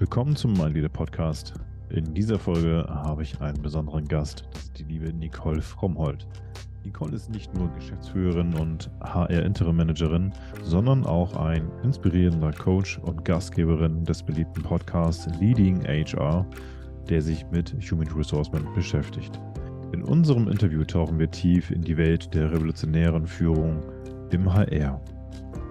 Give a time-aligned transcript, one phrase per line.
[0.00, 1.54] Willkommen zum My Leader Podcast.
[1.88, 6.26] In dieser Folge habe ich einen besonderen Gast, das ist die liebe Nicole Frommhold.
[6.84, 10.32] Nicole ist nicht nur Geschäftsführerin und HR-Interim-Managerin,
[10.64, 16.44] sondern auch ein inspirierender Coach und Gastgeberin des beliebten Podcasts Leading HR,
[17.08, 19.40] der sich mit Human Resourcement beschäftigt.
[19.92, 23.80] In unserem Interview tauchen wir tief in die Welt der revolutionären Führung
[24.32, 25.00] im HR.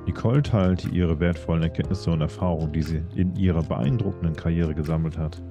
[0.06, 5.42] Nicole teilt ihre wertvollen Erkenntnisse und Erfahrungen, die sie in ihrer beeindruckenden Karriere gesammelt hat.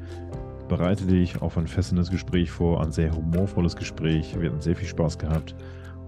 [0.68, 4.38] Bereite dich auf ein fesselndes Gespräch vor, ein sehr humorvolles Gespräch.
[4.38, 5.54] Wir hatten sehr viel Spaß gehabt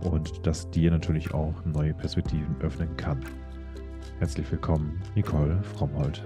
[0.03, 3.21] und das dir natürlich auch neue Perspektiven öffnen kann.
[4.19, 6.23] Herzlich willkommen, Nicole Frommhold.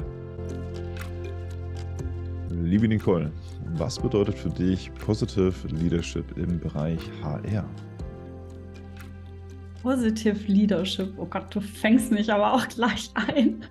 [2.51, 3.31] Liebe Nicole,
[3.75, 7.65] was bedeutet für dich Positive Leadership im Bereich HR?
[9.89, 11.15] Positive Leadership.
[11.17, 13.65] Oh Gott, du fängst mich aber auch gleich ein.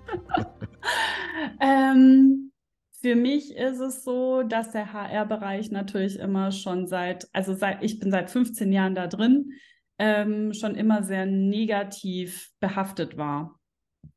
[1.60, 2.50] ähm,
[3.00, 8.00] für mich ist es so, dass der HR-Bereich natürlich immer schon seit, also seit, ich
[8.00, 9.52] bin seit 15 Jahren da drin,
[10.00, 13.56] ähm, schon immer sehr negativ behaftet war.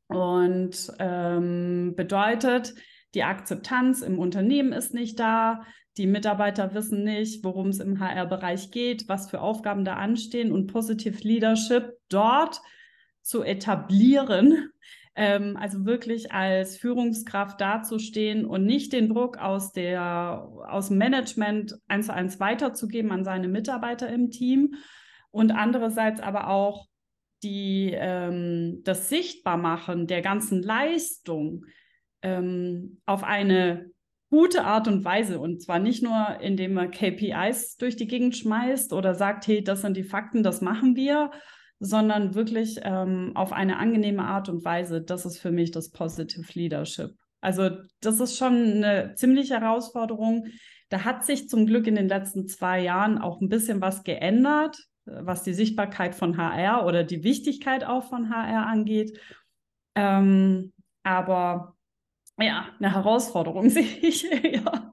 [0.08, 2.74] Und ähm, bedeutet,
[3.14, 5.62] die Akzeptanz im Unternehmen ist nicht da,
[5.96, 10.68] die Mitarbeiter wissen nicht, worum es im HR-Bereich geht, was für Aufgaben da anstehen und
[10.68, 12.60] Positive Leadership dort
[13.20, 14.70] zu etablieren,
[15.14, 21.74] ähm, also wirklich als Führungskraft dazustehen und nicht den Druck aus, der, aus dem Management
[21.88, 24.74] eins zu eins weiterzugeben an seine Mitarbeiter im Team
[25.30, 26.86] und andererseits aber auch
[27.42, 31.66] die, ähm, das Sichtbarmachen der ganzen Leistung
[32.22, 33.90] ähm, auf eine
[34.32, 35.38] gute Art und Weise.
[35.38, 39.82] Und zwar nicht nur, indem man KPIs durch die Gegend schmeißt oder sagt, hey, das
[39.82, 41.30] sind die Fakten, das machen wir,
[41.80, 45.02] sondern wirklich ähm, auf eine angenehme Art und Weise.
[45.02, 47.10] Das ist für mich das Positive Leadership.
[47.42, 50.46] Also das ist schon eine ziemliche Herausforderung.
[50.88, 54.78] Da hat sich zum Glück in den letzten zwei Jahren auch ein bisschen was geändert,
[55.04, 59.20] was die Sichtbarkeit von HR oder die Wichtigkeit auch von HR angeht.
[59.94, 61.74] Ähm, aber
[62.38, 64.22] ja, eine Herausforderung sehe ich.
[64.22, 64.92] ja.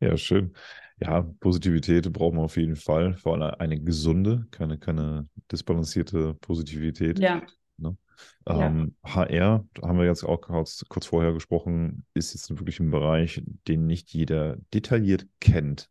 [0.00, 0.54] ja, schön.
[1.00, 3.14] Ja, Positivität brauchen wir auf jeden Fall.
[3.14, 7.18] Vor allem eine gesunde, keine, keine disbalancierte Positivität.
[7.18, 7.42] Ja.
[7.76, 7.96] Ne?
[8.46, 9.14] Ähm, ja.
[9.14, 13.86] HR, haben wir jetzt auch kurz, kurz vorher gesprochen, ist jetzt wirklich ein Bereich, den
[13.86, 15.90] nicht jeder detailliert kennt.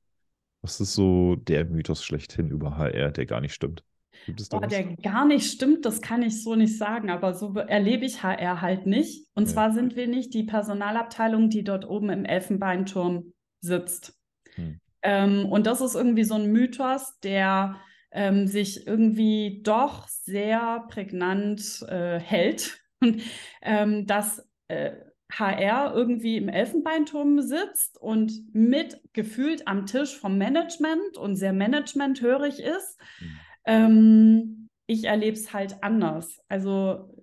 [0.62, 3.84] Was ist so der Mythos schlechthin über HR, der gar nicht stimmt?
[4.26, 7.34] Gibt es da Boah, der gar nicht stimmt, das kann ich so nicht sagen, aber
[7.34, 9.28] so erlebe ich HR halt nicht.
[9.34, 9.54] Und ja.
[9.54, 14.14] zwar sind wir nicht die Personalabteilung, die dort oben im Elfenbeinturm sitzt.
[14.56, 14.80] Hm.
[15.02, 17.78] Ähm, und das ist irgendwie so ein Mythos, der
[18.12, 22.78] ähm, sich irgendwie doch sehr prägnant äh, hält.
[23.04, 23.24] Und,
[23.64, 24.92] ähm, dass äh,
[25.32, 32.60] HR irgendwie im Elfenbeinturm sitzt und mit gefühlt am Tisch vom Management und sehr managementhörig
[32.60, 33.00] ist.
[33.18, 36.40] Hm ähm, ich erlebe es halt anders.
[36.50, 37.16] Also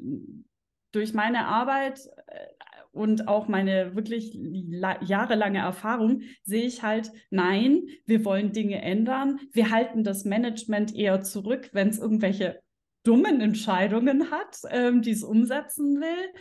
[0.93, 2.47] durch meine Arbeit äh,
[2.93, 9.38] und auch meine wirklich jahrelange Erfahrung sehe ich halt, nein, wir wollen Dinge ändern.
[9.53, 12.60] Wir halten das Management eher zurück, wenn es irgendwelche
[13.05, 16.32] dummen Entscheidungen hat, ähm, die es umsetzen will.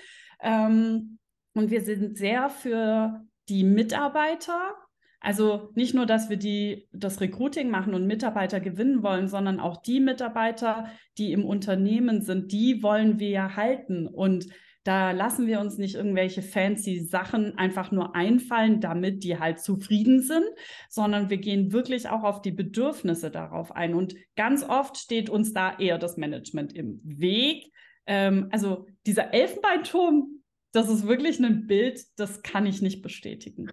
[0.41, 1.19] Ähm,
[1.53, 4.75] und wir sind sehr für die Mitarbeiter
[5.19, 9.81] also nicht nur, dass wir die, das Recruiting machen und Mitarbeiter gewinnen wollen, sondern auch
[9.81, 14.07] die Mitarbeiter, die im Unternehmen sind, die wollen wir ja halten.
[14.07, 14.47] Und
[14.83, 20.22] da lassen wir uns nicht irgendwelche fancy Sachen einfach nur einfallen, damit die halt zufrieden
[20.22, 20.45] sind,
[20.88, 23.95] sondern wir gehen wirklich auch auf die Bedürfnisse darauf ein.
[23.95, 27.69] Und ganz oft steht uns da eher das Management im Weg.
[28.06, 30.41] Ähm, also dieser Elfenbeinturm,
[30.72, 33.69] das ist wirklich ein Bild, das kann ich nicht bestätigen.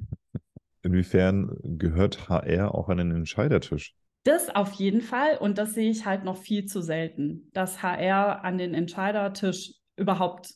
[0.85, 3.95] Inwiefern gehört HR auch an den Entscheidertisch?
[4.25, 5.39] Das auf jeden Fall.
[5.39, 10.55] Und das sehe ich halt noch viel zu selten, dass HR an den Entscheidertisch überhaupt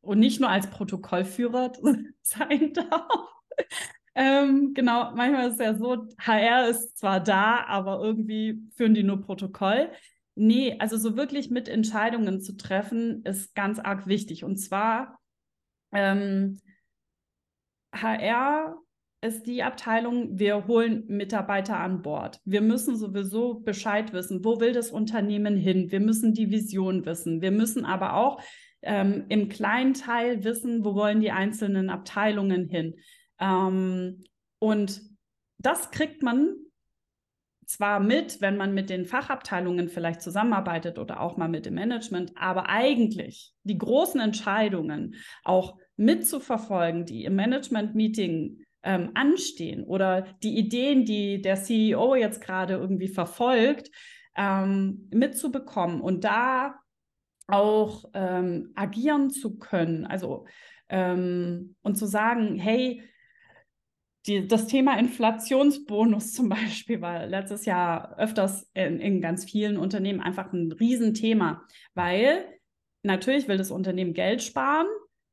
[0.00, 1.72] und nicht nur als Protokollführer
[2.22, 3.28] sein darf.
[4.14, 9.02] ähm, genau, manchmal ist es ja so, HR ist zwar da, aber irgendwie führen die
[9.02, 9.90] nur Protokoll.
[10.34, 14.44] Nee, also so wirklich mit Entscheidungen zu treffen, ist ganz arg wichtig.
[14.44, 15.18] Und zwar
[15.92, 16.58] ähm,
[17.92, 18.76] HR
[19.26, 22.40] ist die Abteilung, wir holen Mitarbeiter an Bord.
[22.44, 25.90] Wir müssen sowieso Bescheid wissen, wo will das Unternehmen hin.
[25.90, 27.42] Wir müssen die Vision wissen.
[27.42, 28.40] Wir müssen aber auch
[28.82, 32.94] ähm, im kleinen Teil wissen, wo wollen die einzelnen Abteilungen hin.
[33.38, 34.24] Ähm,
[34.58, 35.02] und
[35.58, 36.54] das kriegt man
[37.66, 42.32] zwar mit, wenn man mit den Fachabteilungen vielleicht zusammenarbeitet oder auch mal mit dem Management,
[42.36, 51.04] aber eigentlich die großen Entscheidungen, auch mitzuverfolgen, die im Management-Meeting ähm, anstehen oder die Ideen,
[51.04, 53.90] die der CEO jetzt gerade irgendwie verfolgt,
[54.36, 56.76] ähm, mitzubekommen und da
[57.48, 60.06] auch ähm, agieren zu können.
[60.06, 60.46] Also
[60.88, 63.02] ähm, und zu sagen, hey,
[64.26, 70.20] die, das Thema Inflationsbonus zum Beispiel war letztes Jahr öfters in, in ganz vielen Unternehmen
[70.20, 71.62] einfach ein Riesenthema,
[71.94, 72.44] weil
[73.02, 74.86] natürlich will das Unternehmen Geld sparen,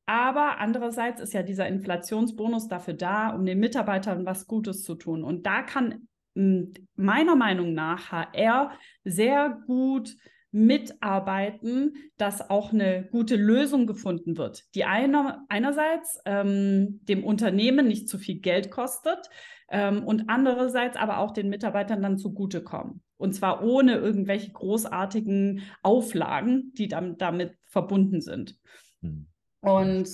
[0.06, 5.24] aber andererseits ist ja dieser Inflationsbonus dafür da, um den Mitarbeitern was Gutes zu tun.
[5.24, 8.72] Und da kann meiner Meinung nach HR
[9.04, 10.16] sehr gut
[10.50, 18.08] mitarbeiten, dass auch eine gute Lösung gefunden wird, die einer, einerseits ähm, dem Unternehmen nicht
[18.08, 19.30] zu viel Geld kostet
[19.68, 23.02] ähm, und andererseits aber auch den Mitarbeitern dann zugutekommen.
[23.16, 28.56] Und zwar ohne irgendwelche großartigen Auflagen, die dann damit verbunden sind.
[29.02, 29.26] Hm.
[29.64, 30.08] Und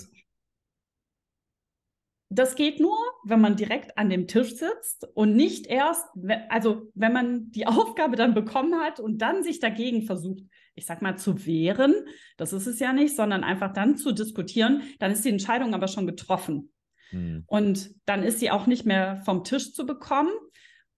[2.33, 6.07] das geht nur, wenn man direkt an dem Tisch sitzt und nicht erst,
[6.49, 10.45] also wenn man die Aufgabe dann bekommen hat und dann sich dagegen versucht,
[10.77, 11.95] ich sag mal, zu wehren,
[12.37, 15.89] das ist es ja nicht, sondern einfach dann zu diskutieren, dann ist die Entscheidung aber
[15.89, 16.73] schon getroffen.
[17.11, 17.43] Mhm.
[17.47, 20.31] Und dann ist sie auch nicht mehr vom Tisch zu bekommen.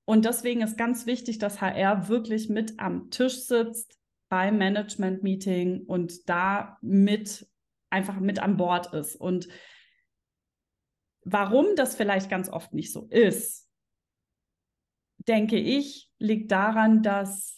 [0.04, 6.28] Und deswegen ist ganz wichtig, dass HR wirklich mit am Tisch sitzt beim Management-Meeting und
[6.28, 7.46] da mit
[7.92, 9.16] einfach mit an Bord ist.
[9.16, 9.48] Und
[11.24, 13.68] Warum das vielleicht ganz oft nicht so ist,
[15.18, 17.56] denke ich, liegt daran, dass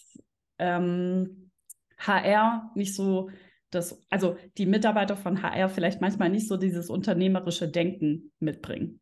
[0.59, 1.51] ähm,
[1.99, 3.31] HR nicht so
[3.71, 9.01] das, also die Mitarbeiter von HR vielleicht manchmal nicht so dieses unternehmerische Denken mitbringen.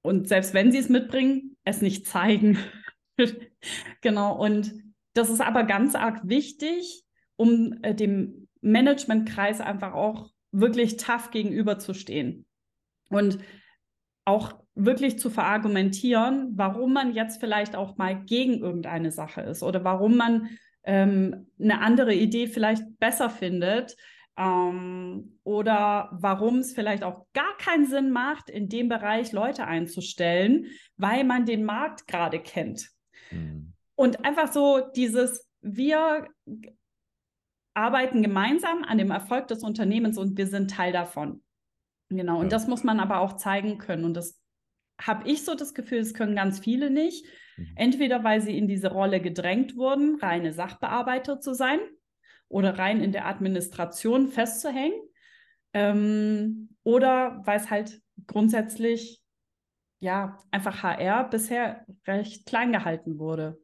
[0.00, 2.58] Und selbst wenn sie es mitbringen, es nicht zeigen.
[4.00, 4.36] genau.
[4.42, 4.74] Und
[5.12, 7.04] das ist aber ganz arg wichtig,
[7.36, 12.46] um äh, dem Managementkreis einfach auch wirklich tough gegenüberzustehen.
[13.10, 13.38] Und
[14.24, 19.84] auch wirklich zu verargumentieren, warum man jetzt vielleicht auch mal gegen irgendeine Sache ist oder
[19.84, 20.48] warum man
[20.84, 23.96] ähm, eine andere Idee vielleicht besser findet
[24.36, 30.66] ähm, oder warum es vielleicht auch gar keinen Sinn macht, in dem Bereich Leute einzustellen,
[30.96, 32.88] weil man den Markt gerade kennt.
[33.30, 33.74] Mhm.
[33.94, 36.28] Und einfach so dieses, wir
[37.74, 41.42] arbeiten gemeinsam an dem Erfolg des Unternehmens und wir sind Teil davon.
[42.08, 42.50] Genau, und ja.
[42.50, 44.04] das muss man aber auch zeigen können.
[44.04, 44.40] Und das
[45.00, 47.24] habe ich so das Gefühl, das können ganz viele nicht.
[47.56, 47.72] Mhm.
[47.76, 51.80] Entweder weil sie in diese Rolle gedrängt wurden, reine Sachbearbeiter zu sein
[52.48, 55.00] oder rein in der Administration festzuhängen.
[55.72, 59.22] Ähm, oder weil es halt grundsätzlich
[60.00, 63.58] ja einfach HR bisher recht klein gehalten wurde.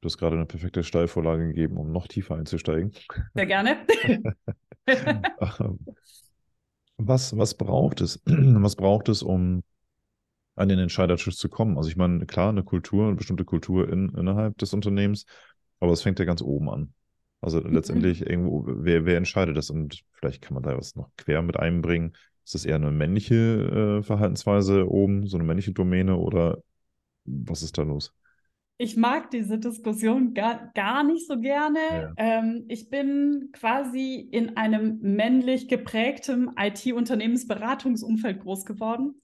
[0.00, 2.92] Du hast gerade eine perfekte Steilvorlage gegeben, um noch tiefer einzusteigen.
[3.34, 3.78] Sehr gerne.
[5.60, 5.78] Ähm,
[6.96, 8.22] was, was braucht es?
[8.26, 9.62] Was braucht es, um
[10.56, 11.76] an den Entscheidertisch zu kommen?
[11.76, 15.26] Also ich meine, klar, eine Kultur, eine bestimmte Kultur in, innerhalb des Unternehmens,
[15.78, 16.94] aber es fängt ja ganz oben an.
[17.40, 17.74] Also mhm.
[17.74, 19.70] letztendlich irgendwo, wer, wer entscheidet das?
[19.70, 22.14] Und vielleicht kann man da was noch quer mit einbringen.
[22.44, 26.58] Ist das eher eine männliche äh, Verhaltensweise oben, so eine männliche Domäne oder
[27.24, 28.12] was ist da los?
[28.80, 31.78] Ich mag diese Diskussion gar, gar nicht so gerne.
[31.90, 32.12] Ja.
[32.16, 39.20] Ähm, ich bin quasi in einem männlich geprägtem IT-Unternehmensberatungsumfeld groß geworden.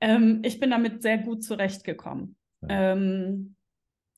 [0.00, 2.36] Ähm, ich bin damit sehr gut zurechtgekommen.
[2.62, 2.92] Ja.
[2.92, 3.56] Ähm,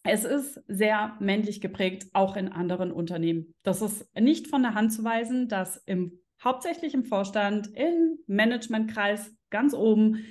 [0.04, 3.54] es ist sehr männlich geprägt, auch in anderen Unternehmen.
[3.64, 9.34] Das ist nicht von der Hand zu weisen, dass im, hauptsächlich im Vorstand, im Managementkreis
[9.50, 10.24] ganz oben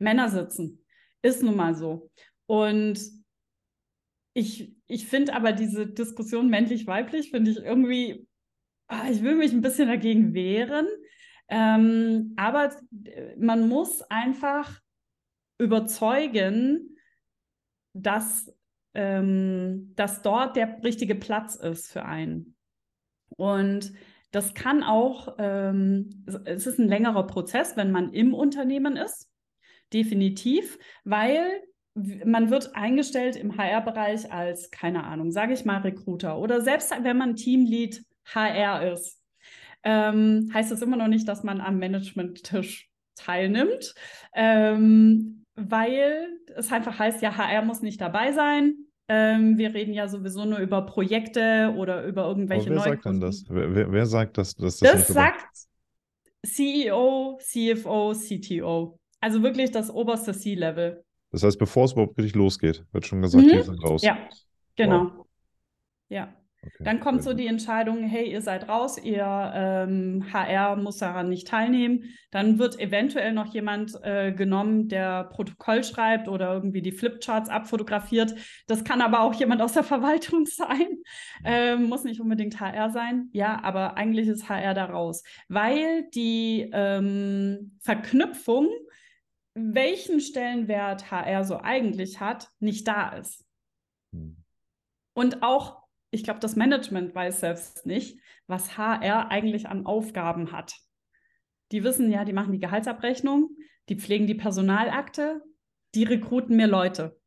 [0.00, 0.84] Männer sitzen.
[1.22, 2.10] Ist nun mal so.
[2.46, 3.00] Und
[4.36, 8.28] ich, ich finde aber diese Diskussion männlich-weiblich, finde ich irgendwie,
[8.86, 10.86] ah, ich will mich ein bisschen dagegen wehren.
[11.48, 12.70] Ähm, aber
[13.38, 14.78] man muss einfach
[15.56, 16.98] überzeugen,
[17.94, 18.54] dass,
[18.92, 22.56] ähm, dass dort der richtige Platz ist für einen.
[23.38, 23.94] Und
[24.32, 29.30] das kann auch, ähm, es ist ein längerer Prozess, wenn man im Unternehmen ist,
[29.94, 31.62] definitiv, weil
[31.96, 37.16] man wird eingestellt im HR-Bereich als, keine Ahnung, sage ich mal, Recruiter oder selbst wenn
[37.16, 39.20] man Teamlead HR ist,
[39.82, 43.94] ähm, heißt das immer noch nicht, dass man am Management-Tisch teilnimmt,
[44.34, 48.74] ähm, weil es einfach heißt, ja, HR muss nicht dabei sein.
[49.08, 53.20] Ähm, wir reden ja sowieso nur über Projekte oder über irgendwelche Aber wer sagt denn
[53.20, 53.44] das?
[53.48, 55.46] Wer, wer, sagt, dass, dass das Das sagt
[56.44, 58.98] CEO, CFO, CTO.
[59.20, 61.05] Also wirklich das oberste C-Level.
[61.30, 63.50] Das heißt, bevor es überhaupt richtig losgeht, wird schon gesagt, mhm.
[63.50, 64.02] die sind raus.
[64.02, 64.18] Ja,
[64.76, 65.10] genau.
[65.16, 65.26] Wow.
[66.08, 66.34] Ja.
[66.66, 66.84] Okay.
[66.84, 71.46] Dann kommt so die Entscheidung, hey, ihr seid raus, ihr ähm, HR muss daran nicht
[71.46, 72.04] teilnehmen.
[72.32, 78.34] Dann wird eventuell noch jemand äh, genommen, der Protokoll schreibt oder irgendwie die Flipcharts abfotografiert.
[78.66, 80.88] Das kann aber auch jemand aus der Verwaltung sein.
[81.44, 83.28] Ähm, muss nicht unbedingt HR sein.
[83.32, 88.68] Ja, aber eigentlich ist HR da raus, weil die ähm, Verknüpfung,
[89.56, 93.44] welchen Stellenwert HR so eigentlich hat, nicht da ist.
[94.12, 94.36] Hm.
[95.14, 100.74] Und auch ich glaube, das Management weiß selbst nicht, was HR eigentlich an Aufgaben hat.
[101.72, 103.50] Die wissen ja, die machen die Gehaltsabrechnung,
[103.88, 105.42] die pflegen die Personalakte,
[105.94, 107.20] die rekruten mehr Leute.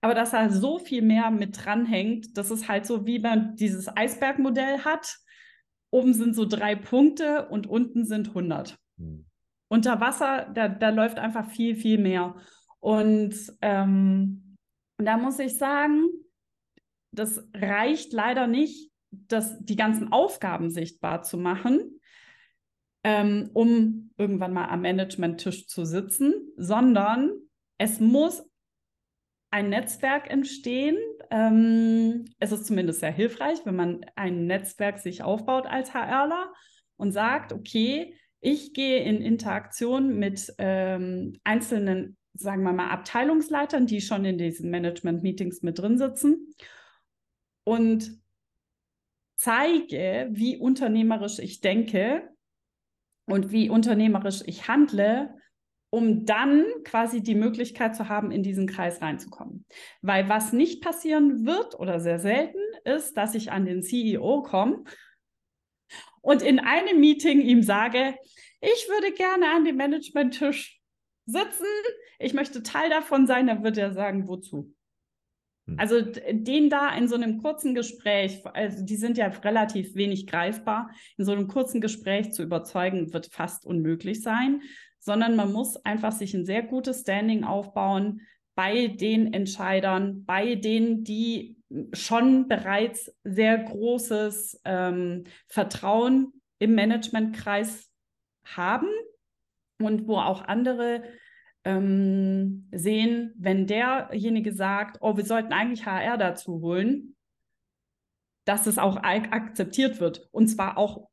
[0.00, 3.88] Aber dass da so viel mehr mit dranhängt, das ist halt so, wie man dieses
[3.88, 5.18] Eisbergmodell hat.
[5.90, 8.78] Oben sind so drei Punkte und unten sind 100.
[8.96, 9.27] Mhm.
[9.68, 12.34] Unter Wasser, da, da läuft einfach viel, viel mehr.
[12.80, 14.56] Und ähm,
[14.96, 16.08] da muss ich sagen,
[17.12, 22.00] das reicht leider nicht, das, die ganzen Aufgaben sichtbar zu machen,
[23.04, 27.32] ähm, um irgendwann mal am Management-Tisch zu sitzen, sondern
[27.78, 28.44] es muss
[29.50, 30.98] ein Netzwerk entstehen.
[31.30, 36.52] Ähm, es ist zumindest sehr hilfreich, wenn man ein Netzwerk sich aufbaut als HRler
[36.96, 44.00] und sagt, okay, ich gehe in Interaktion mit ähm, einzelnen, sagen wir mal, Abteilungsleitern, die
[44.00, 46.54] schon in diesen Management-Meetings mit drin sitzen
[47.64, 48.18] und
[49.36, 52.28] zeige, wie unternehmerisch ich denke
[53.26, 55.34] und wie unternehmerisch ich handle,
[55.90, 59.64] um dann quasi die Möglichkeit zu haben, in diesen Kreis reinzukommen.
[60.02, 64.84] Weil was nicht passieren wird oder sehr selten ist, dass ich an den CEO komme
[66.20, 68.14] und in einem Meeting ihm sage,
[68.60, 70.80] ich würde gerne an dem Management-Tisch
[71.26, 71.66] sitzen,
[72.18, 74.74] ich möchte Teil davon sein, dann wird er sagen, wozu?
[75.66, 75.78] Hm.
[75.78, 80.90] Also den da in so einem kurzen Gespräch, also die sind ja relativ wenig greifbar,
[81.16, 84.62] in so einem kurzen Gespräch zu überzeugen, wird fast unmöglich sein,
[84.98, 88.22] sondern man muss einfach sich ein sehr gutes Standing aufbauen
[88.56, 91.57] bei den Entscheidern, bei denen, die
[91.92, 97.90] schon bereits sehr großes ähm, Vertrauen im Managementkreis
[98.44, 98.88] haben
[99.80, 101.02] und wo auch andere
[101.64, 107.16] ähm, sehen, wenn derjenige sagt, oh, wir sollten eigentlich HR dazu holen,
[108.44, 110.28] dass es auch akzeptiert wird.
[110.32, 111.08] Und zwar auch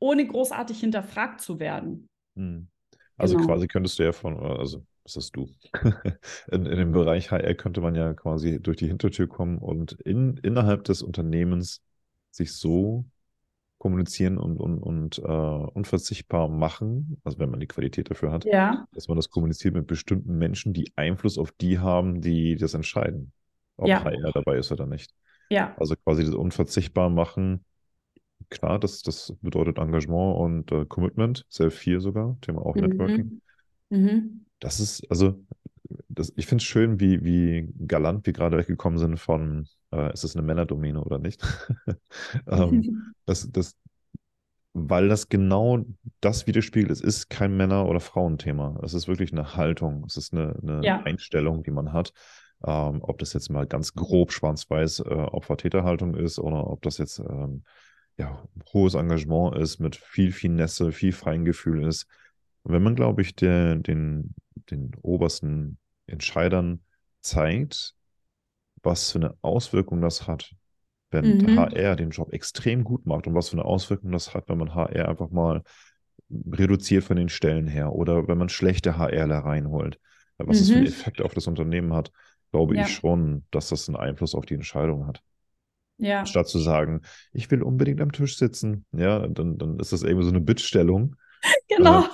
[0.00, 2.08] ohne großartig hinterfragt zu werden.
[2.34, 2.68] Hm.
[3.16, 3.46] Also genau.
[3.46, 5.48] quasi könntest du ja von, also was ist du?
[6.50, 10.36] in, in dem Bereich HR könnte man ja quasi durch die Hintertür kommen und in,
[10.38, 11.82] innerhalb des Unternehmens
[12.30, 13.04] sich so
[13.82, 18.86] kommunizieren und, und, und uh, unverzichtbar machen, also wenn man die Qualität dafür hat, ja.
[18.92, 23.32] dass man das kommuniziert mit bestimmten Menschen, die Einfluss auf die haben, die das entscheiden,
[23.76, 24.04] ob ja.
[24.04, 25.12] HR dabei ist oder nicht.
[25.50, 25.74] Ja.
[25.78, 27.64] Also quasi das unverzichtbar machen.
[28.50, 32.82] Klar, das, das bedeutet Engagement und uh, Commitment, sehr viel sogar, Thema auch mhm.
[32.82, 33.40] Networking.
[33.90, 34.46] Mhm.
[34.62, 35.44] Das ist, also
[36.08, 40.22] das, ich finde es schön, wie, wie galant wir gerade weggekommen sind von, äh, ist
[40.22, 41.42] es eine Männerdomäne oder nicht?
[42.46, 43.76] ähm, das, das,
[44.72, 45.84] weil das genau
[46.20, 46.92] das widerspiegelt.
[46.92, 48.78] Es ist kein Männer- oder Frauenthema.
[48.84, 50.04] Es ist wirklich eine Haltung.
[50.06, 51.02] Es ist eine, eine ja.
[51.02, 52.12] Einstellung, die man hat.
[52.64, 57.18] Ähm, ob das jetzt mal ganz grob schwarz-weiß äh, Opfer-Täter-Haltung ist oder ob das jetzt
[57.18, 57.64] ähm,
[58.16, 62.06] ja, hohes Engagement ist, mit viel Finesse, viel Feingefühl ist.
[62.62, 64.34] Und wenn man, glaube ich, der, den,
[64.70, 66.80] den obersten Entscheidern
[67.20, 67.94] zeigt,
[68.82, 70.54] was für eine Auswirkung das hat,
[71.10, 71.58] wenn mhm.
[71.58, 74.74] HR den Job extrem gut macht und was für eine Auswirkung das hat, wenn man
[74.74, 75.62] HR einfach mal
[76.50, 79.98] reduziert von den Stellen her oder wenn man schlechte HRler reinholt.
[80.38, 80.60] Was mhm.
[80.60, 82.10] das für einen Effekt auf das Unternehmen hat,
[82.50, 82.82] glaube ja.
[82.82, 85.22] ich schon, dass das einen Einfluss auf die Entscheidung hat.
[85.98, 86.26] Ja.
[86.26, 87.02] Statt zu sagen,
[87.32, 91.16] ich will unbedingt am Tisch sitzen, ja, dann, dann ist das irgendwie so eine Bittstellung.
[91.68, 92.04] Genau.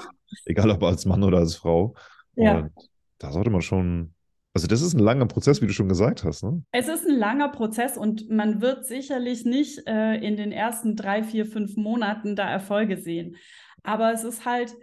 [0.45, 1.95] Egal ob als Mann oder als Frau.
[2.35, 2.59] Ja.
[2.59, 2.73] Und
[3.19, 4.15] da sollte man schon,
[4.55, 6.43] also das ist ein langer Prozess, wie du schon gesagt hast.
[6.43, 6.63] Ne?
[6.73, 11.23] Es ist ein langer Prozess und man wird sicherlich nicht äh, in den ersten drei,
[11.23, 13.37] vier, fünf Monaten da Erfolge sehen.
[13.83, 14.75] Aber es ist halt,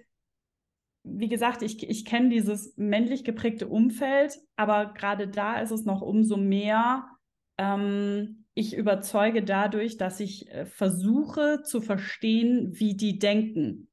[1.04, 6.02] wie gesagt, ich, ich kenne dieses männlich geprägte Umfeld, aber gerade da ist es noch
[6.02, 7.08] umso mehr.
[7.58, 13.90] Ähm, ich überzeuge dadurch, dass ich äh, versuche zu verstehen, wie die denken.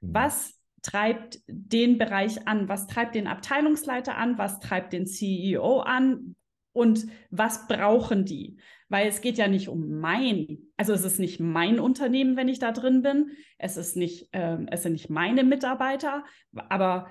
[0.00, 0.14] Mhm.
[0.14, 0.54] Was
[0.84, 2.68] treibt den Bereich an?
[2.68, 4.38] Was treibt den Abteilungsleiter an?
[4.38, 6.36] Was treibt den CEO an?
[6.72, 8.58] Und was brauchen die?
[8.88, 12.58] Weil es geht ja nicht um mein, also es ist nicht mein Unternehmen, wenn ich
[12.58, 13.30] da drin bin.
[13.58, 16.24] Es ist nicht, äh, es sind nicht meine Mitarbeiter,
[16.68, 17.10] aber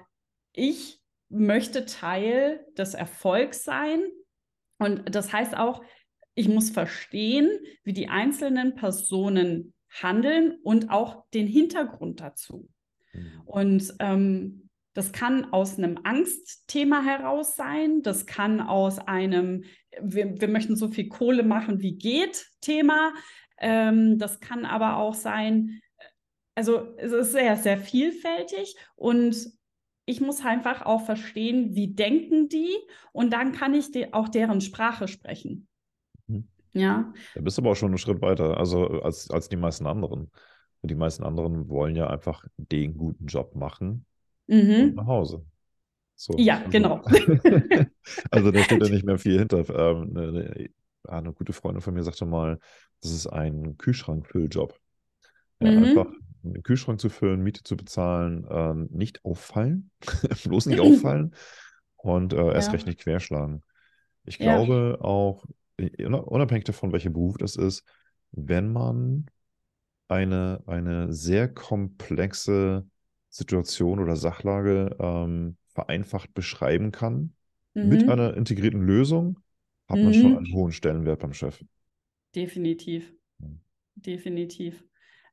[0.54, 4.04] ich möchte Teil des Erfolgs sein.
[4.78, 5.84] Und das heißt auch,
[6.36, 7.50] ich muss verstehen,
[7.84, 12.70] wie die einzelnen Personen handeln und auch den Hintergrund dazu.
[13.14, 13.42] Mhm.
[13.46, 19.64] Und ähm, das kann aus einem Angstthema heraus sein, das kann aus einem,
[20.02, 23.14] wir, wir möchten so viel Kohle machen, wie geht, Thema.
[23.58, 25.80] Ähm, das kann aber auch sein,
[26.56, 29.52] also es ist sehr, sehr vielfältig und
[30.06, 32.76] ich muss einfach auch verstehen, wie denken die
[33.14, 35.68] und dann kann ich de auch deren Sprache sprechen.
[36.28, 36.48] Mhm.
[36.74, 37.14] Ja.
[37.34, 40.30] Da bist du aber auch schon einen Schritt weiter, also als, als die meisten anderen.
[40.84, 44.06] Die meisten anderen wollen ja einfach den guten Job machen
[44.48, 44.90] mhm.
[44.90, 45.46] und nach Hause.
[46.16, 47.02] So, ja, also, genau.
[48.32, 49.60] also da steht ja nicht mehr viel hinter.
[49.70, 50.70] Ähm, eine, eine,
[51.06, 52.60] eine, gute Freundin von mir sagte mal,
[53.02, 54.78] das ist ein Kühlschrankfülljob.
[55.60, 55.84] Ja, mhm.
[55.84, 56.08] Einfach
[56.44, 59.92] einen Kühlschrank zu füllen, Miete zu bezahlen, ähm, nicht auffallen,
[60.44, 61.34] bloß nicht auffallen
[61.96, 62.74] und äh, erst ja.
[62.74, 63.64] recht nicht querschlagen.
[64.26, 65.06] Ich glaube ja.
[65.06, 65.46] auch,
[65.78, 67.84] unabhängig davon, welcher Beruf das ist,
[68.32, 69.28] wenn man
[70.14, 72.88] eine, eine sehr komplexe
[73.30, 77.34] Situation oder Sachlage ähm, vereinfacht beschreiben kann,
[77.74, 77.90] mhm.
[77.90, 79.40] mit einer integrierten Lösung,
[79.90, 80.04] hat mhm.
[80.04, 80.38] man schon mhm.
[80.38, 81.64] einen hohen Stellenwert beim Chef.
[82.36, 83.12] Definitiv.
[83.40, 83.62] Mhm.
[83.96, 84.84] Definitiv.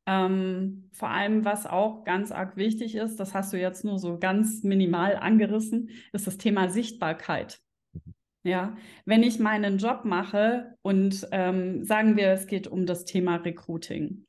[0.07, 4.19] Ähm, vor allem, was auch ganz arg wichtig ist, das hast du jetzt nur so
[4.19, 7.61] ganz minimal angerissen, ist das Thema Sichtbarkeit.
[7.93, 8.15] Mhm.
[8.43, 13.37] Ja, wenn ich meinen Job mache und ähm, sagen wir, es geht um das Thema
[13.37, 14.27] Recruiting.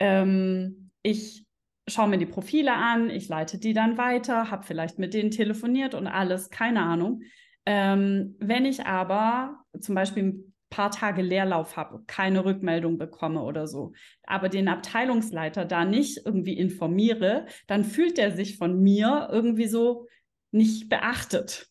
[0.00, 1.44] Ähm, ich
[1.86, 5.94] schaue mir die Profile an, ich leite die dann weiter, habe vielleicht mit denen telefoniert
[5.94, 7.22] und alles, keine Ahnung.
[7.66, 13.92] Ähm, wenn ich aber zum Beispiel paar Tage Leerlauf habe, keine Rückmeldung bekomme oder so,
[14.22, 20.06] aber den Abteilungsleiter da nicht irgendwie informiere, dann fühlt er sich von mir irgendwie so
[20.52, 21.68] nicht beachtet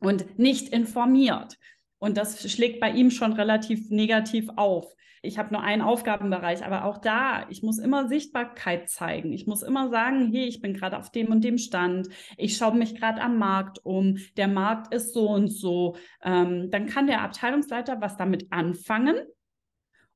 [0.00, 1.58] und nicht informiert.
[2.04, 4.94] Und das schlägt bei ihm schon relativ negativ auf
[5.24, 9.32] ich habe nur einen Aufgabenbereich, aber auch da, ich muss immer Sichtbarkeit zeigen.
[9.32, 12.08] Ich muss immer sagen, hey, ich bin gerade auf dem und dem Stand.
[12.36, 14.18] Ich schaue mich gerade am Markt um.
[14.36, 15.96] Der Markt ist so und so.
[16.22, 19.16] Ähm, dann kann der Abteilungsleiter was damit anfangen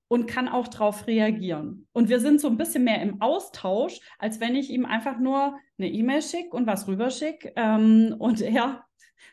[0.08, 1.86] und kann auch darauf reagieren.
[1.92, 5.58] Und wir sind so ein bisschen mehr im Austausch, als wenn ich ihm einfach nur
[5.78, 8.84] eine E-Mail schicke und was rüberschicke ähm, und er,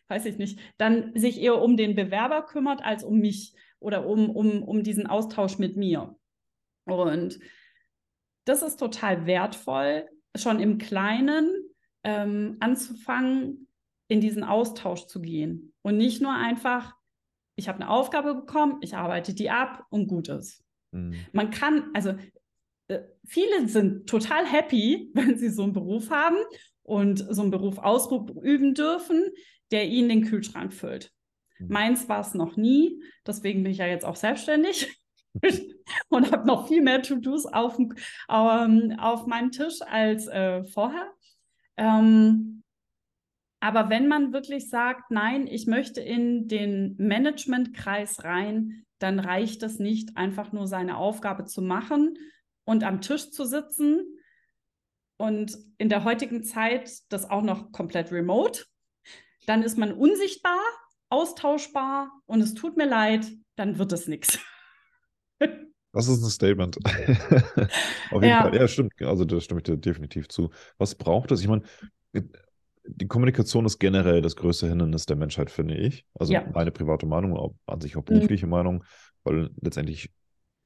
[0.07, 4.29] weiß ich nicht, dann sich eher um den Bewerber kümmert als um mich oder um,
[4.29, 6.15] um, um diesen Austausch mit mir.
[6.85, 7.39] Und
[8.45, 11.53] das ist total wertvoll, schon im Kleinen
[12.03, 13.67] ähm, anzufangen,
[14.07, 15.73] in diesen Austausch zu gehen.
[15.81, 16.95] Und nicht nur einfach,
[17.55, 20.63] ich habe eine Aufgabe bekommen, ich arbeite die ab und gut ist.
[20.91, 21.15] Mhm.
[21.31, 22.15] Man kann, also
[22.87, 26.37] äh, viele sind total happy, wenn sie so einen Beruf haben
[26.85, 29.23] und so einen Beruf ausüben dürfen,
[29.71, 31.11] der ihnen den Kühlschrank füllt.
[31.57, 31.67] Mhm.
[31.69, 35.01] Meins war es noch nie, deswegen bin ich ja jetzt auch selbstständig
[36.09, 37.77] und habe noch viel mehr To-Dos auf,
[38.29, 41.11] ähm, auf meinem Tisch als äh, vorher.
[41.77, 42.63] Ähm,
[43.59, 49.79] aber wenn man wirklich sagt, nein, ich möchte in den Managementkreis rein, dann reicht es
[49.79, 52.17] nicht, einfach nur seine Aufgabe zu machen
[52.63, 54.14] und am Tisch zu sitzen
[55.17, 58.65] und in der heutigen Zeit das auch noch komplett remote.
[59.45, 60.59] Dann ist man unsichtbar
[61.09, 63.25] austauschbar und es tut mir leid,
[63.55, 64.39] dann wird es nichts.
[65.95, 66.77] Das ist ein Statement.
[66.85, 66.91] Auf
[68.11, 68.41] jeden ja.
[68.41, 68.53] Fall.
[68.53, 68.91] Ja, stimmt.
[68.99, 70.49] Also da stimme ich dir definitiv zu.
[70.77, 71.39] Was braucht es?
[71.39, 71.61] Ich meine,
[72.83, 76.05] die Kommunikation ist generell das größte Hindernis der Menschheit, finde ich.
[76.13, 76.45] Also ja.
[76.53, 78.05] meine private Meinung, an sich auch mhm.
[78.05, 78.51] berufliche mhm.
[78.51, 78.83] Meinung,
[79.23, 80.11] weil letztendlich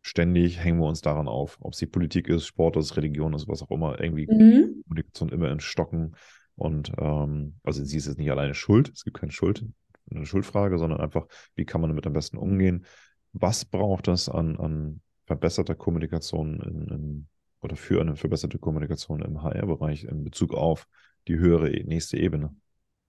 [0.01, 3.47] ständig hängen wir uns daran auf, ob es die Politik ist, Sport ist, Religion ist,
[3.47, 4.83] was auch immer, irgendwie mhm.
[4.83, 6.15] Kommunikation immer in Stocken.
[6.55, 9.65] Und ähm, also sie ist jetzt nicht alleine schuld, es gibt keine Schuld
[10.11, 12.85] eine Schuldfrage, sondern einfach, wie kann man damit am besten umgehen?
[13.33, 17.27] Was braucht es an, an verbesserter Kommunikation in, in,
[17.61, 20.87] oder für eine verbesserte Kommunikation im HR-Bereich in Bezug auf
[21.27, 22.55] die höhere e, nächste Ebene?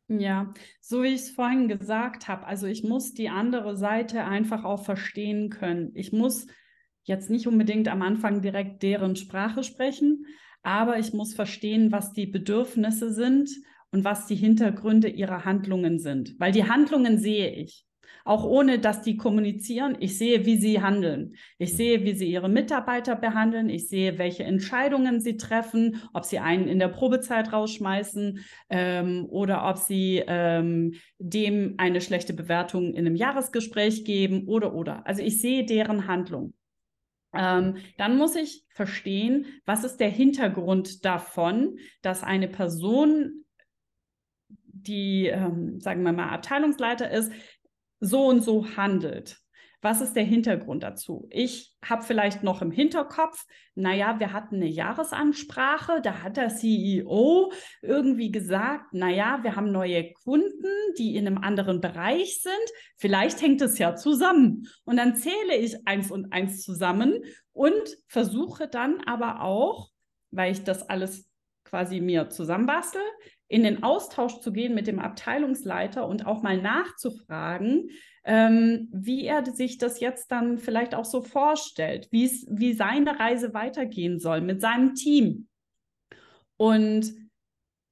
[0.09, 4.64] Ja, so wie ich es vorhin gesagt habe, also ich muss die andere Seite einfach
[4.64, 5.92] auch verstehen können.
[5.94, 6.46] Ich muss
[7.05, 10.27] jetzt nicht unbedingt am Anfang direkt deren Sprache sprechen,
[10.63, 13.51] aber ich muss verstehen, was die Bedürfnisse sind
[13.93, 16.39] und was die Hintergründe ihrer Handlungen sind.
[16.39, 17.87] Weil die Handlungen sehe ich.
[18.25, 19.97] Auch ohne, dass die kommunizieren.
[19.99, 21.35] Ich sehe, wie sie handeln.
[21.59, 23.71] Ich sehe, wie sie ihre Mitarbeiter behandeln.
[23.71, 29.69] Ich sehe, welche Entscheidungen sie treffen, ob sie einen in der Probezeit rausschmeißen ähm, oder
[29.69, 35.07] ob sie ähm, dem eine schlechte Bewertung in einem Jahresgespräch geben oder oder.
[35.07, 36.53] Also ich sehe deren Handlung.
[37.33, 43.45] Ähm, dann muss ich verstehen, was ist der Hintergrund davon, dass eine Person
[44.49, 47.33] die, ähm, sagen wir mal, Abteilungsleiter ist,
[48.01, 49.39] so und so handelt.
[49.83, 51.27] Was ist der Hintergrund dazu?
[51.31, 57.51] Ich habe vielleicht noch im Hinterkopf, naja, wir hatten eine Jahresansprache, da hat der CEO
[57.81, 62.53] irgendwie gesagt, naja, wir haben neue Kunden, die in einem anderen Bereich sind.
[62.97, 64.69] Vielleicht hängt es ja zusammen.
[64.85, 69.90] Und dann zähle ich eins und eins zusammen und versuche dann aber auch,
[70.31, 71.31] weil ich das alles
[71.64, 73.01] quasi mir zusammenbastel,
[73.49, 77.90] in den Austausch zu gehen mit dem Abteilungsleiter und auch mal nachzufragen,
[78.25, 84.19] ähm, wie er sich das jetzt dann vielleicht auch so vorstellt, wie seine Reise weitergehen
[84.19, 85.49] soll mit seinem Team.
[86.57, 87.15] Und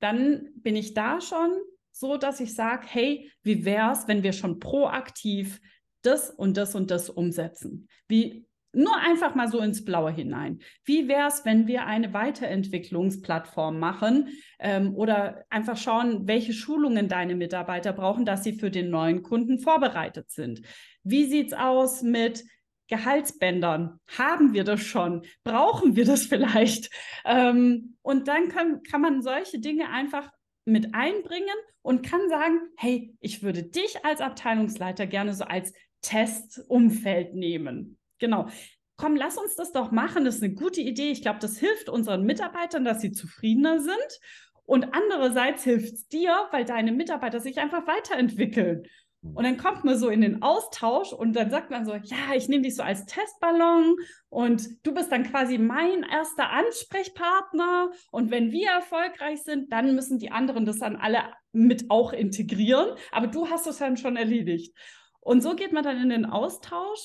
[0.01, 1.51] dann bin ich da schon
[1.91, 5.61] so, dass ich sage, hey, wie wäre es, wenn wir schon proaktiv
[6.03, 7.89] das und das und das umsetzen?
[8.07, 10.61] Wie, nur einfach mal so ins Blaue hinein.
[10.85, 14.29] Wie wäre es, wenn wir eine Weiterentwicklungsplattform machen
[14.59, 19.59] ähm, oder einfach schauen, welche Schulungen deine Mitarbeiter brauchen, dass sie für den neuen Kunden
[19.59, 20.63] vorbereitet sind?
[21.03, 22.45] Wie sieht es aus mit
[22.89, 24.01] Gehaltsbändern?
[24.17, 25.23] Haben wir das schon?
[25.45, 26.91] Brauchen wir das vielleicht?
[27.25, 30.31] Ähm, und dann kann, kann man solche Dinge einfach
[30.65, 37.35] mit einbringen und kann sagen, hey, ich würde dich als Abteilungsleiter gerne so als Testumfeld
[37.35, 37.99] nehmen.
[38.19, 38.49] Genau.
[38.97, 40.25] Komm, lass uns das doch machen.
[40.25, 41.11] Das ist eine gute Idee.
[41.11, 44.21] Ich glaube, das hilft unseren Mitarbeitern, dass sie zufriedener sind.
[44.65, 48.87] Und andererseits hilft es dir, weil deine Mitarbeiter sich einfach weiterentwickeln.
[49.21, 52.49] Und dann kommt man so in den Austausch und dann sagt man so, ja, ich
[52.49, 53.97] nehme dich so als Testballon
[54.29, 57.91] und du bist dann quasi mein erster Ansprechpartner.
[58.13, 62.97] Und wenn wir erfolgreich sind, dann müssen die anderen das dann alle mit auch integrieren.
[63.11, 64.77] Aber du hast es dann schon erledigt.
[65.21, 67.01] Und so geht man dann in den Austausch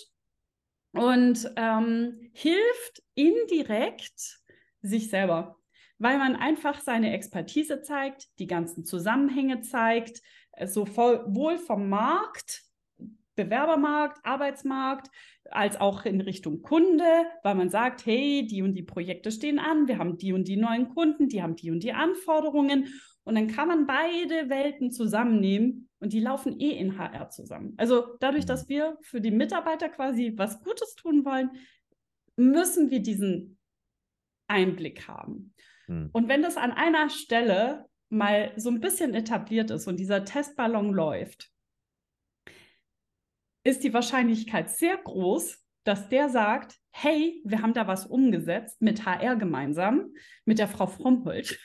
[0.93, 4.39] und ähm, hilft indirekt
[4.81, 5.57] sich selber,
[5.97, 10.21] weil man einfach seine Expertise zeigt, die ganzen Zusammenhänge zeigt,
[10.53, 12.63] äh, sowohl vom Markt,
[13.35, 15.09] Bewerbermarkt, Arbeitsmarkt,
[15.49, 19.87] als auch in Richtung Kunde, weil man sagt, hey, die und die Projekte stehen an,
[19.87, 22.87] wir haben die und die neuen Kunden, die haben die und die Anforderungen.
[23.23, 27.73] Und dann kann man beide Welten zusammennehmen und die laufen eh in HR zusammen.
[27.77, 28.69] Also dadurch, dass mhm.
[28.69, 31.49] wir für die Mitarbeiter quasi was Gutes tun wollen,
[32.35, 33.57] müssen wir diesen
[34.47, 35.53] Einblick haben.
[35.85, 36.09] Hm.
[36.11, 40.93] Und wenn das an einer Stelle mal so ein bisschen etabliert ist und dieser Testballon
[40.93, 41.51] läuft,
[43.63, 49.05] ist die Wahrscheinlichkeit sehr groß, dass der sagt, hey, wir haben da was umgesetzt mit
[49.05, 50.13] HR gemeinsam,
[50.45, 51.59] mit der Frau Frommholt.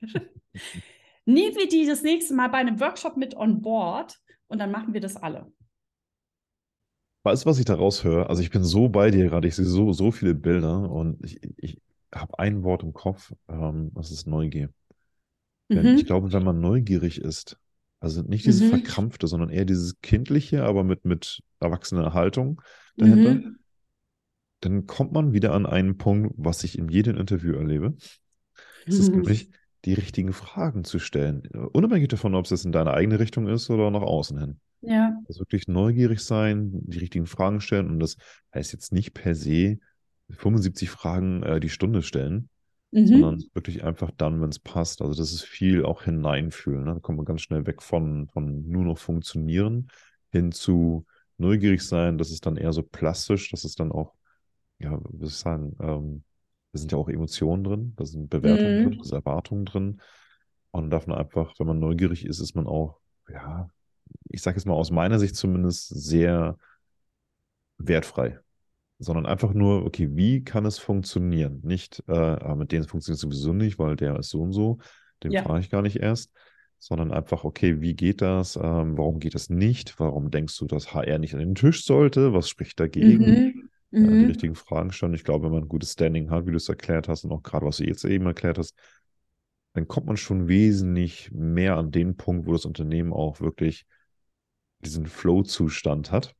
[1.28, 4.94] Nehmen wir die das nächste Mal bei einem Workshop mit on board und dann machen
[4.94, 5.52] wir das alle.
[7.22, 8.30] Weißt du, was ich da raushöre?
[8.30, 11.38] Also ich bin so bei dir gerade, ich sehe so, so viele Bilder und ich,
[11.58, 11.82] ich
[12.14, 14.70] habe ein Wort im Kopf, ähm, das ist Neugier.
[15.68, 15.96] Mhm.
[15.98, 17.58] Ich glaube, wenn man neugierig ist,
[18.00, 18.70] also nicht dieses mhm.
[18.70, 22.62] Verkrampfte, sondern eher dieses Kindliche, aber mit, mit erwachsener Haltung
[22.96, 23.58] dahinter, mhm.
[24.60, 27.96] dann kommt man wieder an einen Punkt, was ich in jedem Interview erlebe.
[28.86, 29.50] Es ist nämlich,
[29.84, 31.46] die richtigen Fragen zu stellen.
[31.72, 34.60] Unabhängig davon, ob es jetzt in deine eigene Richtung ist oder nach außen hin.
[34.80, 35.16] Ja.
[35.26, 37.90] Also wirklich neugierig sein, die richtigen Fragen stellen.
[37.90, 38.16] Und das
[38.54, 39.78] heißt jetzt nicht per se
[40.30, 42.48] 75 Fragen äh, die Stunde stellen,
[42.90, 43.06] mhm.
[43.06, 45.00] sondern wirklich einfach dann, wenn es passt.
[45.02, 46.84] Also das ist viel auch hineinfühlen.
[46.84, 46.94] Ne?
[46.94, 49.90] Da kommt man ganz schnell weg von, von nur noch funktionieren
[50.30, 51.06] hin zu
[51.38, 52.18] neugierig sein.
[52.18, 54.14] Das ist dann eher so plastisch, das ist dann auch,
[54.78, 56.24] ja, soll ich sagen, ähm,
[56.72, 58.84] da sind ja auch Emotionen drin, da sind Bewertungen mhm.
[58.84, 60.00] drin, da sind Erwartungen drin.
[60.70, 63.70] Und darf man einfach, wenn man neugierig ist, ist man auch, ja,
[64.28, 66.58] ich sage jetzt mal aus meiner Sicht zumindest sehr
[67.78, 68.38] wertfrei.
[68.98, 71.60] Sondern einfach nur, okay, wie kann es funktionieren?
[71.62, 74.78] Nicht, äh, ah, mit denen funktioniert es sowieso nicht, weil der ist so und so,
[75.22, 75.42] den ja.
[75.42, 76.32] frage ich gar nicht erst,
[76.80, 78.56] sondern einfach, okay, wie geht das?
[78.56, 79.98] Ähm, warum geht das nicht?
[79.98, 82.32] Warum denkst du, dass HR nicht an den Tisch sollte?
[82.34, 83.24] Was spricht dagegen?
[83.24, 84.20] Mhm mhm.
[84.20, 85.14] die richtigen Fragen stellen.
[85.14, 87.42] Ich glaube, wenn man ein gutes Standing hat, wie du es erklärt hast und auch
[87.42, 88.74] gerade, was du jetzt eben erklärt hast,
[89.74, 93.86] dann kommt man schon wesentlich mehr an den Punkt, wo das Unternehmen auch wirklich
[94.80, 96.34] diesen Flow-Zustand hat,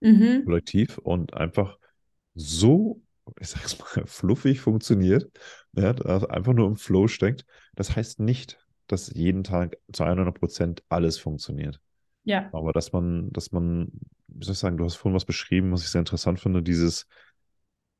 [0.00, 0.44] mhm.
[0.44, 1.78] kollektiv und einfach
[2.34, 3.02] so,
[3.40, 5.30] ich sag's mal, fluffig funktioniert,
[5.72, 5.92] ja,
[6.28, 7.44] einfach nur im Flow steckt.
[7.74, 11.80] Das heißt nicht, dass jeden Tag zu 100 Prozent alles funktioniert.
[12.24, 12.48] Ja.
[12.52, 13.90] Aber dass man, dass man,
[14.38, 17.06] wie soll ich sagen, du hast vorhin was beschrieben, was ich sehr interessant finde, dieses,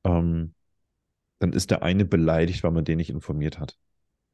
[0.05, 0.55] ähm,
[1.39, 3.77] dann ist der eine beleidigt, weil man den nicht informiert hat.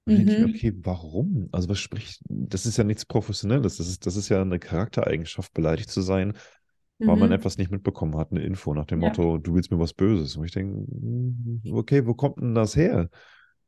[0.04, 0.16] Und mhm.
[0.18, 0.54] denke ich mir, mhm.
[0.54, 1.48] okay, warum?
[1.52, 5.52] Also was spricht, das ist ja nichts Professionelles, das ist, das ist ja eine Charaktereigenschaft,
[5.54, 6.34] beleidigt zu sein,
[6.98, 7.20] weil mhm.
[7.20, 9.08] man etwas nicht mitbekommen hat, eine Info nach dem ja.
[9.08, 10.36] Motto, du willst mir was Böses.
[10.36, 13.08] Und ich denke, hm, okay, wo kommt denn das her?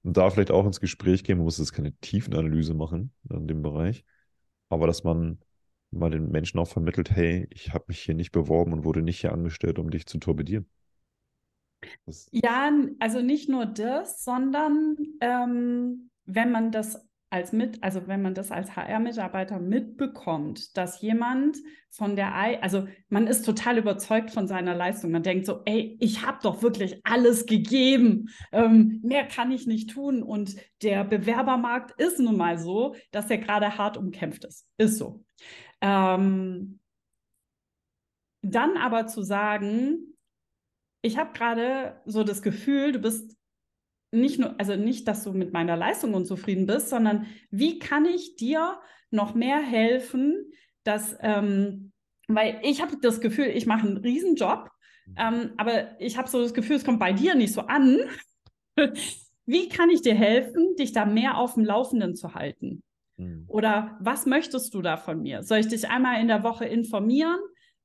[0.03, 3.62] Und da vielleicht auch ins Gespräch gehen, man muss jetzt keine Tiefenanalyse machen in dem
[3.62, 4.05] Bereich,
[4.68, 5.38] aber dass man
[5.99, 9.21] mal den Menschen auch vermittelt, hey, ich habe mich hier nicht beworben und wurde nicht
[9.21, 10.69] hier angestellt, um dich zu torpedieren.
[12.07, 18.23] Das ja, also nicht nur das, sondern ähm, wenn man das als mit, also wenn
[18.23, 21.57] man das als HR-Mitarbeiter mitbekommt, dass jemand
[21.91, 25.11] von der, I also man ist total überzeugt von seiner Leistung.
[25.11, 28.29] Man denkt so, ey, ich habe doch wirklich alles gegeben.
[28.53, 30.23] Ähm, mehr kann ich nicht tun.
[30.23, 34.69] Und der Bewerbermarkt ist nun mal so, dass er gerade hart umkämpft ist.
[34.79, 35.25] Ist so.
[35.85, 36.81] Ähm,
[38.40, 40.16] dann aber zu sagen,
[41.03, 43.37] ich habe gerade so das Gefühl, du bist
[44.11, 48.37] nicht nur, also nicht, dass du mit meiner Leistung unzufrieden bist, sondern wie kann ich
[48.37, 50.51] dir noch mehr helfen,
[50.85, 51.92] dass, ähm,
[52.29, 54.70] weil ich habe das Gefühl, ich mache einen Riesenjob,
[55.05, 55.14] mhm.
[55.18, 57.99] ähm, aber ich habe so das Gefühl, es kommt bei dir nicht so an.
[59.47, 62.83] wie kann ich dir helfen, dich da mehr auf dem Laufenden zu halten?
[63.16, 63.44] Mhm.
[63.48, 65.42] Oder was möchtest du da von mir?
[65.42, 67.38] Soll ich dich einmal in der Woche informieren?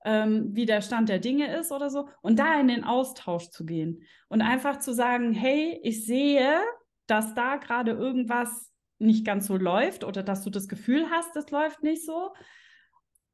[0.06, 3.66] ähm, wie der Stand der Dinge ist oder so, und da in den Austausch zu
[3.66, 6.60] gehen und einfach zu sagen, hey, ich sehe,
[7.08, 11.50] dass da gerade irgendwas nicht ganz so läuft oder dass du das Gefühl hast, es
[11.52, 12.34] läuft nicht so.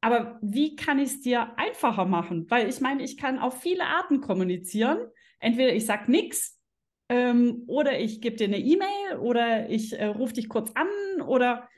[0.00, 2.46] Aber wie kann ich es dir einfacher machen?
[2.48, 4.98] Weil ich meine, ich kann auf viele Arten kommunizieren.
[5.40, 6.60] Entweder ich sage nichts
[7.08, 11.68] ähm, oder ich gebe dir eine E-Mail oder ich äh, rufe dich kurz an oder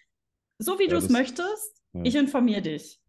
[0.59, 2.03] so wie ja, du es möchtest, ja.
[2.05, 3.01] ich informiere dich.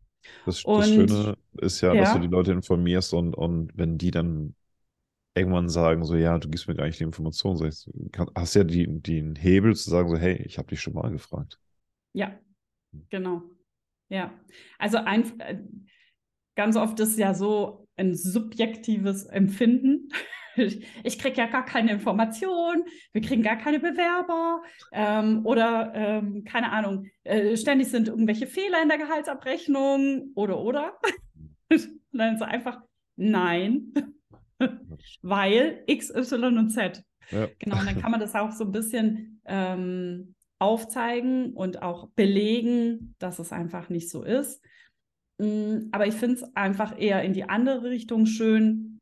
[0.46, 4.56] Das, das Schöne ist ja, dass du die Leute informierst und, und wenn die dann
[5.36, 7.66] irgendwann sagen, so, ja, du gibst mir gar nicht die Informationen, so,
[8.36, 11.60] hast ja die, den Hebel zu sagen, so, hey, ich habe dich schon mal gefragt.
[12.14, 12.38] Ja,
[13.10, 13.44] genau.
[14.10, 14.34] Ja,
[14.80, 15.60] also ein, äh,
[16.56, 20.10] ganz oft ist ja so ein subjektives Empfinden.
[21.04, 26.72] ich kriege ja gar keine Information, wir kriegen gar keine Bewerber ähm, oder ähm, keine
[26.72, 31.00] Ahnung, äh, ständig sind irgendwelche Fehler in der Gehaltsabrechnung oder oder.
[31.72, 32.82] und dann so einfach
[33.16, 33.94] nein,
[35.22, 37.04] weil X, Y und Z.
[37.32, 37.48] Ja.
[37.60, 43.16] Genau, und dann kann man das auch so ein bisschen ähm, aufzeigen und auch belegen,
[43.20, 44.62] dass es einfach nicht so ist.
[45.38, 48.99] Mm, aber ich finde es einfach eher in die andere Richtung schön,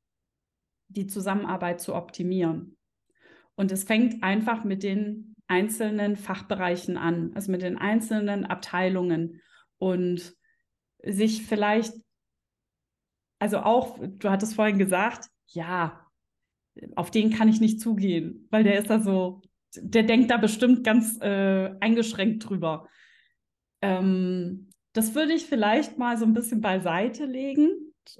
[0.89, 2.77] die Zusammenarbeit zu optimieren.
[3.55, 9.41] Und es fängt einfach mit den einzelnen Fachbereichen an, also mit den einzelnen Abteilungen
[9.77, 10.35] und
[11.03, 11.93] sich vielleicht,
[13.39, 16.05] also auch, du hattest vorhin gesagt, ja,
[16.95, 19.41] auf den kann ich nicht zugehen, weil der ist da so,
[19.75, 22.87] der denkt da bestimmt ganz äh, eingeschränkt drüber.
[23.81, 27.69] Ähm, das würde ich vielleicht mal so ein bisschen beiseite legen,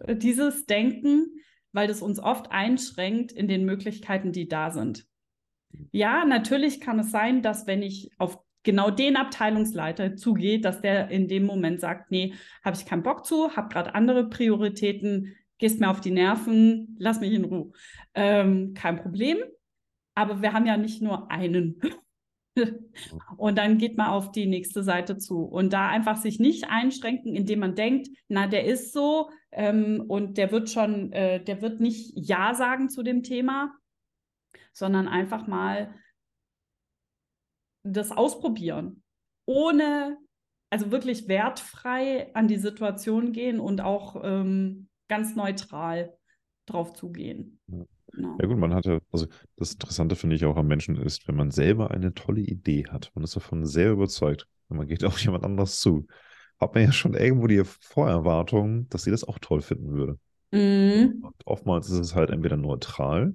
[0.07, 1.27] dieses Denken,
[1.71, 5.05] weil das uns oft einschränkt in den Möglichkeiten, die da sind.
[5.91, 11.09] Ja, natürlich kann es sein, dass wenn ich auf genau den Abteilungsleiter zugehe, dass der
[11.09, 15.79] in dem Moment sagt, nee, habe ich keinen Bock zu, habe gerade andere Prioritäten, gehst
[15.79, 17.71] mir auf die Nerven, lass mich in Ruhe.
[18.13, 19.37] Ähm, kein Problem.
[20.15, 21.79] Aber wir haben ja nicht nur einen.
[23.37, 25.43] und dann geht man auf die nächste Seite zu.
[25.43, 30.37] Und da einfach sich nicht einschränken, indem man denkt, na, der ist so ähm, und
[30.37, 33.73] der wird schon, äh, der wird nicht Ja sagen zu dem Thema,
[34.73, 35.93] sondern einfach mal
[37.83, 39.03] das ausprobieren.
[39.45, 40.17] Ohne,
[40.69, 46.17] also wirklich wertfrei an die Situation gehen und auch ähm, ganz neutral
[46.65, 47.59] drauf zugehen.
[47.67, 47.85] Ja.
[48.13, 48.37] Genau.
[48.39, 51.51] Ja gut, man hatte, also das Interessante finde ich auch am Menschen ist, wenn man
[51.51, 55.43] selber eine tolle Idee hat, man ist davon sehr überzeugt und man geht auf jemand
[55.43, 56.07] anderes zu,
[56.59, 60.19] hat man ja schon irgendwo die Vorerwartung, dass sie das auch toll finden würde.
[60.51, 61.23] Mhm.
[61.23, 63.33] Und oftmals ist es halt entweder neutral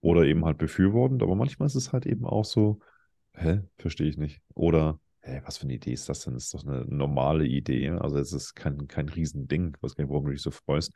[0.00, 2.80] oder eben halt befürwortend, aber manchmal ist es halt eben auch so,
[3.34, 4.40] hä, verstehe ich nicht.
[4.54, 6.34] Oder, hä, was für eine Idee ist das denn?
[6.34, 7.90] Das ist doch eine normale Idee.
[7.90, 10.92] Also es ist kein, kein Riesending, was gar nicht, warum du dich so freust.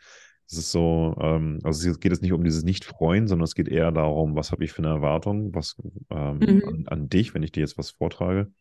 [0.49, 3.69] Es ist so, ähm, also es geht jetzt nicht um dieses Nicht-Freuen, sondern es geht
[3.69, 5.77] eher darum, was habe ich für eine Erwartung, was
[6.11, 6.63] ähm, mhm.
[6.67, 8.53] an, an, dich, wenn ich dir jetzt was vortrage.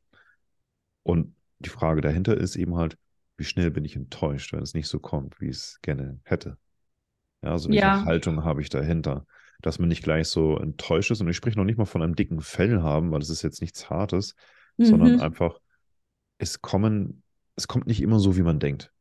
[1.03, 1.35] Und
[1.65, 2.97] die Frage dahinter ist eben halt,
[3.38, 6.58] wie schnell bin ich enttäuscht, wenn es nicht so kommt, wie ich es gerne hätte.
[7.41, 8.06] Ja, also welche ja.
[8.06, 9.25] Haltung habe ich dahinter?
[9.62, 11.21] Dass man nicht gleich so enttäuscht ist.
[11.21, 13.62] Und ich spreche noch nicht mal von einem dicken Fell haben, weil das ist jetzt
[13.62, 14.36] nichts Hartes,
[14.78, 14.86] mhm.
[14.86, 15.60] sondern einfach,
[16.38, 17.23] es kommen,
[17.56, 18.91] es kommt nicht immer so, wie man denkt.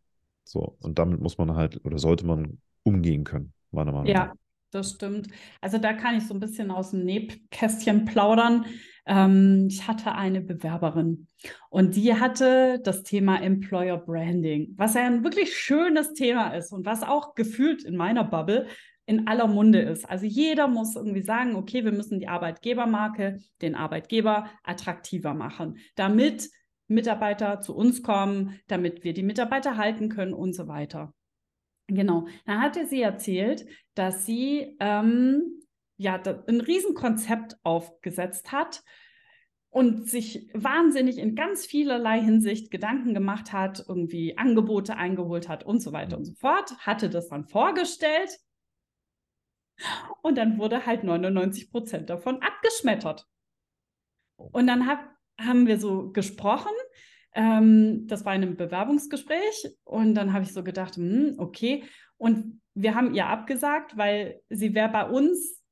[0.44, 4.26] So, und damit muss man halt oder sollte man umgehen können, meiner Meinung nach.
[4.26, 4.32] Ja,
[4.70, 5.28] das stimmt.
[5.60, 8.66] Also da kann ich so ein bisschen aus dem Nebkästchen plaudern.
[9.06, 11.26] Ähm, ich hatte eine Bewerberin
[11.68, 17.02] und die hatte das Thema Employer Branding, was ein wirklich schönes Thema ist und was
[17.02, 18.66] auch gefühlt in meiner Bubble
[19.06, 20.08] in aller Munde ist.
[20.08, 26.48] Also jeder muss irgendwie sagen, okay, wir müssen die Arbeitgebermarke, den Arbeitgeber attraktiver machen, damit
[26.86, 31.12] Mitarbeiter zu uns kommen, damit wir die Mitarbeiter halten können und so weiter.
[31.86, 32.26] Genau.
[32.46, 35.60] Dann hatte sie erzählt, dass sie ähm,
[35.96, 38.82] ja ein Riesenkonzept aufgesetzt hat
[39.70, 45.80] und sich wahnsinnig in ganz vielerlei Hinsicht Gedanken gemacht hat, irgendwie Angebote eingeholt hat und
[45.80, 48.38] so weiter und so fort, hatte das dann vorgestellt
[50.22, 53.26] und dann wurde halt 99 Prozent davon abgeschmettert.
[54.36, 55.04] Und dann hab,
[55.40, 56.72] haben wir so gesprochen.
[57.34, 59.76] Ähm, das war in einem Bewerbungsgespräch.
[59.84, 61.84] Und dann habe ich so gedacht, hm, okay.
[62.16, 65.63] Und wir haben ihr abgesagt, weil sie wäre bei uns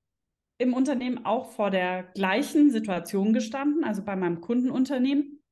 [0.62, 5.42] im Unternehmen auch vor der gleichen Situation gestanden, also bei meinem Kundenunternehmen.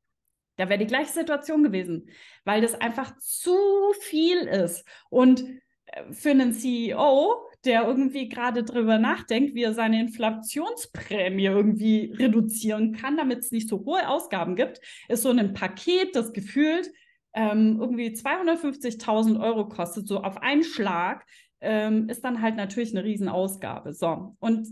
[0.57, 2.09] Da wäre die gleiche Situation gewesen,
[2.45, 3.57] weil das einfach zu
[4.01, 4.87] viel ist.
[5.09, 5.45] Und
[5.87, 12.93] äh, für einen CEO der irgendwie gerade drüber nachdenkt, wie er seine Inflationsprämie irgendwie reduzieren
[12.93, 16.91] kann, damit es nicht so hohe Ausgaben gibt, ist so ein Paket, das gefühlt
[17.35, 21.27] ähm, irgendwie 250.000 Euro kostet, so auf einen Schlag,
[21.61, 23.93] ähm, ist dann halt natürlich eine Riesenausgabe.
[23.93, 24.67] So, und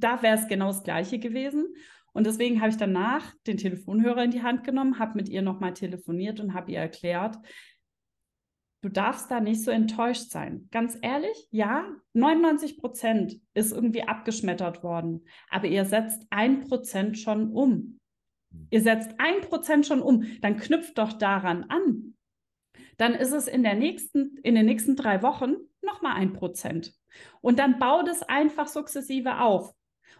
[0.00, 1.74] da wäre es genau das Gleiche gewesen.
[2.12, 5.72] Und deswegen habe ich danach den Telefonhörer in die Hand genommen, habe mit ihr nochmal
[5.72, 7.38] telefoniert und habe ihr erklärt,
[8.82, 10.68] du darfst da nicht so enttäuscht sein.
[10.70, 17.52] Ganz ehrlich, ja, 99 Prozent ist irgendwie abgeschmettert worden, aber ihr setzt ein Prozent schon
[17.52, 17.98] um.
[18.68, 22.14] Ihr setzt ein Prozent schon um, dann knüpft doch daran an.
[22.98, 26.92] Dann ist es in, der nächsten, in den nächsten drei Wochen nochmal ein Prozent.
[27.40, 29.72] Und dann bau das einfach sukzessive auf.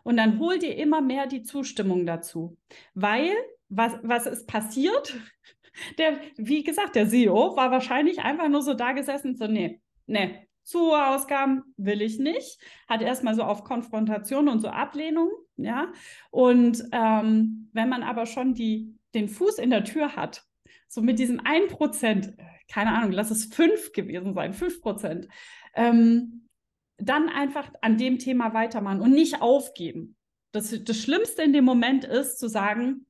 [0.02, 2.56] Und dann hol dir immer mehr die Zustimmung dazu.
[2.94, 3.32] Weil,
[3.68, 5.14] was, was ist passiert?
[5.96, 10.46] Der, wie gesagt, der CEO war wahrscheinlich einfach nur so da gesessen, so, nee, nee,
[10.64, 12.58] zu hohe Ausgaben will ich nicht.
[12.88, 15.92] Hat erstmal so auf Konfrontation und so Ablehnung, ja.
[16.30, 20.44] Und ähm, wenn man aber schon die, den Fuß in der Tür hat,
[20.88, 22.34] so mit diesem 1%,
[22.70, 25.28] keine Ahnung, lass es 5 gewesen sein, 5%,
[25.74, 26.48] ähm,
[26.98, 30.16] dann einfach an dem Thema weitermachen und nicht aufgeben.
[30.52, 33.06] Das, das Schlimmste in dem Moment ist zu sagen,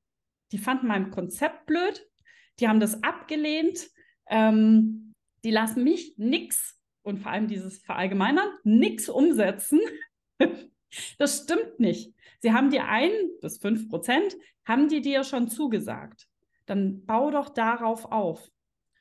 [0.53, 2.07] die fanden mein Konzept blöd,
[2.61, 3.91] die haben das abgelehnt.
[4.29, 5.13] Ähm,
[5.45, 9.81] die lassen mich nichts und vor allem dieses Verallgemeinern nichts umsetzen.
[11.19, 12.15] das stimmt nicht.
[12.41, 16.29] Sie haben dir ein bis fünf Prozent, haben die dir schon zugesagt.
[16.67, 18.49] Dann bau doch darauf auf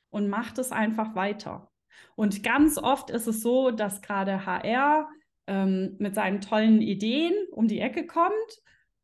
[0.10, 1.71] und mach das einfach weiter.
[2.16, 5.10] Und ganz oft ist es so, dass gerade HR
[5.48, 8.62] ähm, mit seinen tollen Ideen um die Ecke kommt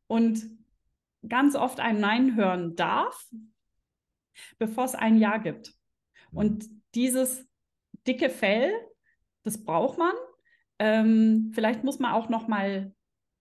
[0.08, 0.46] und
[1.28, 3.28] ganz oft ein Nein hören darf,
[4.58, 5.74] bevor es ein Jahr gibt.
[6.32, 6.38] Mhm.
[6.38, 7.48] Und dieses
[8.06, 8.72] dicke Fell,
[9.44, 10.14] das braucht man.
[10.80, 12.94] Ähm, vielleicht muss man auch noch mal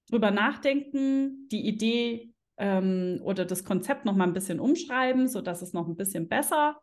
[0.09, 5.73] drüber nachdenken, die Idee ähm, oder das Konzept noch mal ein bisschen umschreiben, sodass es
[5.73, 6.81] noch ein bisschen besser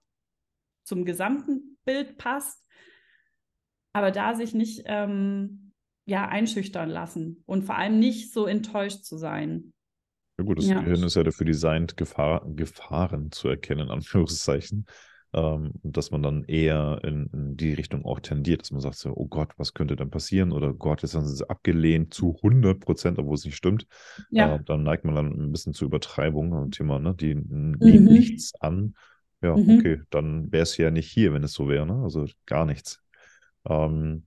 [0.84, 2.64] zum gesamten Bild passt.
[3.94, 5.72] Aber da sich nicht ähm,
[6.06, 9.74] ja, einschüchtern lassen und vor allem nicht so enttäuscht zu sein.
[10.38, 10.82] Ja gut, das ja.
[10.82, 14.86] Gehirn ist ja dafür designt, Gefahr, Gefahren zu erkennen, Anführungszeichen.
[15.36, 19.14] Ähm, dass man dann eher in, in, die Richtung auch tendiert, dass man sagt so,
[19.16, 20.52] oh Gott, was könnte denn passieren?
[20.52, 23.88] Oder Gott, jetzt haben sie abgelehnt zu 100 Prozent, obwohl es nicht stimmt.
[24.30, 24.56] Ja.
[24.56, 27.16] Äh, dann neigt man dann ein bisschen zur Übertreibung am Thema, ne?
[27.16, 27.78] die mhm.
[27.80, 28.94] nehmen nichts an.
[29.44, 29.78] Ja, mhm.
[29.78, 32.02] okay, dann wäre es ja nicht hier, wenn es so wäre, ne?
[32.04, 33.04] also gar nichts.
[33.68, 34.26] Ähm,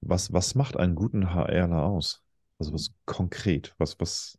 [0.00, 2.22] was, was macht einen guten HRler aus?
[2.58, 4.38] Also was konkret, was, was,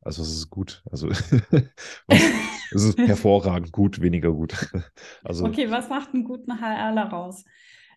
[0.00, 0.82] also es ist gut.
[0.90, 1.08] Also
[2.08, 4.54] es ist hervorragend gut, weniger gut.
[5.22, 7.44] Also, okay, was macht einen guten HRler raus?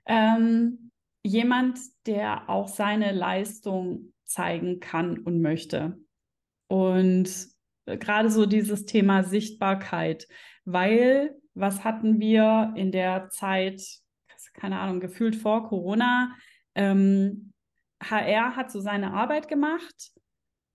[0.06, 0.92] Ähm,
[1.24, 5.98] jemand, der auch seine Leistung zeigen kann und möchte.
[6.68, 7.30] Und
[7.86, 10.28] gerade so dieses Thema Sichtbarkeit,
[10.68, 13.82] weil was hatten wir in der Zeit,
[14.54, 16.36] keine Ahnung, gefühlt vor Corona?
[16.76, 17.54] Ähm,
[18.04, 20.12] HR hat so seine Arbeit gemacht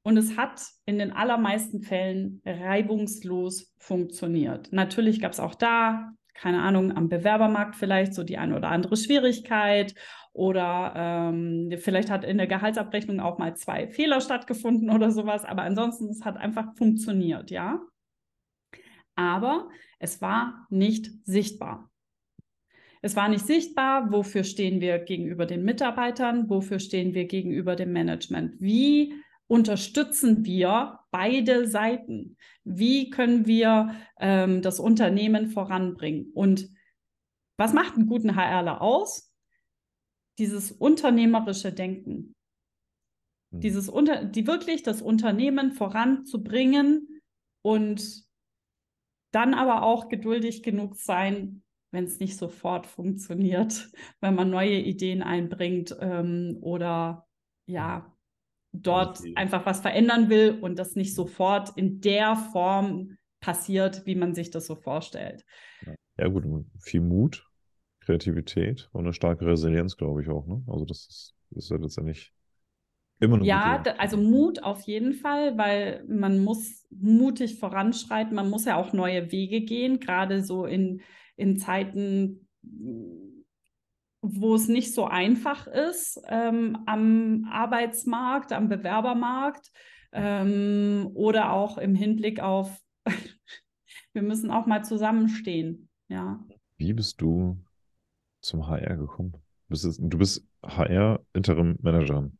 [0.02, 4.72] und es hat in den allermeisten Fällen reibungslos funktioniert.
[4.72, 8.96] Natürlich gab es auch da, keine Ahnung, am Bewerbermarkt vielleicht so die eine oder andere
[8.96, 9.94] Schwierigkeit
[10.32, 15.62] oder ähm, vielleicht hat in der Gehaltsabrechnung auch mal zwei Fehler stattgefunden oder sowas, aber
[15.62, 17.78] ansonsten es hat einfach funktioniert, ja.
[19.14, 21.90] Aber es war nicht sichtbar.
[23.02, 27.92] Es war nicht sichtbar, wofür stehen wir gegenüber den Mitarbeitern, wofür stehen wir gegenüber dem
[27.92, 28.60] Management.
[28.60, 29.14] Wie
[29.48, 32.36] unterstützen wir beide Seiten?
[32.64, 36.30] Wie können wir ähm, das Unternehmen voranbringen?
[36.32, 36.70] Und
[37.58, 39.32] was macht einen guten HRler aus?
[40.38, 42.34] Dieses unternehmerische Denken.
[43.50, 43.60] Mhm.
[43.60, 47.20] Dieses unter, die wirklich das Unternehmen voranzubringen
[47.62, 48.24] und
[49.32, 55.22] dann aber auch geduldig genug sein, wenn es nicht sofort funktioniert, wenn man neue Ideen
[55.22, 57.26] einbringt ähm, oder
[57.66, 58.12] ja,
[58.72, 59.34] dort okay.
[59.36, 64.50] einfach was verändern will und das nicht sofort in der Form passiert, wie man sich
[64.50, 65.44] das so vorstellt.
[66.16, 66.44] Ja, gut,
[66.80, 67.46] viel Mut,
[68.00, 70.46] Kreativität und eine starke Resilienz, glaube ich auch.
[70.46, 70.62] Ne?
[70.66, 72.32] Also, das ist, ist ja letztendlich
[73.22, 73.46] immer noch.
[73.46, 78.92] Ja, also Mut auf jeden Fall, weil man muss mutig voranschreiten, man muss ja auch
[78.92, 81.00] neue Wege gehen, gerade so in,
[81.36, 82.48] in Zeiten,
[84.22, 89.70] wo es nicht so einfach ist ähm, am Arbeitsmarkt, am Bewerbermarkt
[90.12, 92.76] ähm, oder auch im Hinblick auf,
[94.12, 95.88] wir müssen auch mal zusammenstehen.
[96.08, 96.44] Ja.
[96.76, 97.58] Wie bist du
[98.40, 99.34] zum HR gekommen?
[99.68, 102.38] Du bist HR-Interim-Managerin.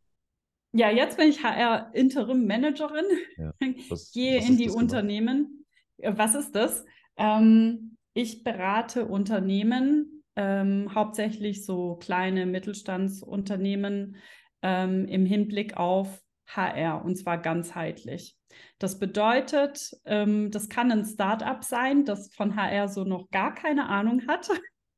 [0.73, 3.05] Ja, jetzt bin ich HR-Interim-Managerin.
[3.37, 3.53] Ja.
[4.13, 5.65] Gehe in die Unternehmen.
[5.97, 6.17] Genau?
[6.17, 6.83] Was ist das?
[7.15, 14.17] Ähm, ich berate Unternehmen ähm, hauptsächlich so kleine Mittelstandsunternehmen
[14.63, 18.35] ähm, im Hinblick auf HR und zwar ganzheitlich.
[18.79, 23.89] Das bedeutet, ähm, das kann ein Startup sein, das von HR so noch gar keine
[23.89, 24.49] Ahnung hat,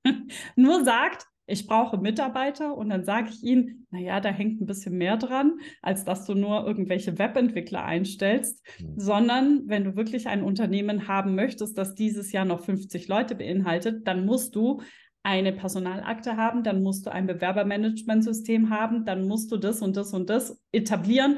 [0.55, 4.97] nur sagt, ich brauche Mitarbeiter und dann sage ich ihnen, naja, da hängt ein bisschen
[4.97, 8.99] mehr dran, als dass du nur irgendwelche Webentwickler einstellst, mhm.
[8.99, 14.07] sondern wenn du wirklich ein Unternehmen haben möchtest, das dieses Jahr noch 50 Leute beinhaltet,
[14.07, 14.81] dann musst du
[15.21, 20.13] eine Personalakte haben, dann musst du ein Bewerbermanagementsystem haben, dann musst du das und das
[20.13, 21.37] und das etablieren,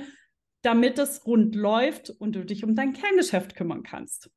[0.62, 4.30] damit es rund läuft und du dich um dein Kerngeschäft kümmern kannst.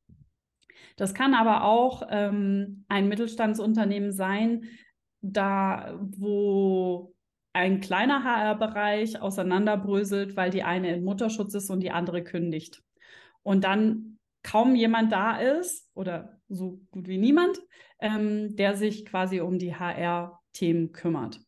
[0.96, 4.64] Das kann aber auch ähm, ein Mittelstandsunternehmen sein,
[5.20, 7.14] da wo
[7.52, 12.82] ein kleiner HR-Bereich auseinanderbröselt, weil die eine in Mutterschutz ist und die andere kündigt.
[13.42, 17.60] Und dann kaum jemand da ist oder so gut wie niemand,
[18.00, 21.40] ähm, der sich quasi um die HR-Themen kümmert.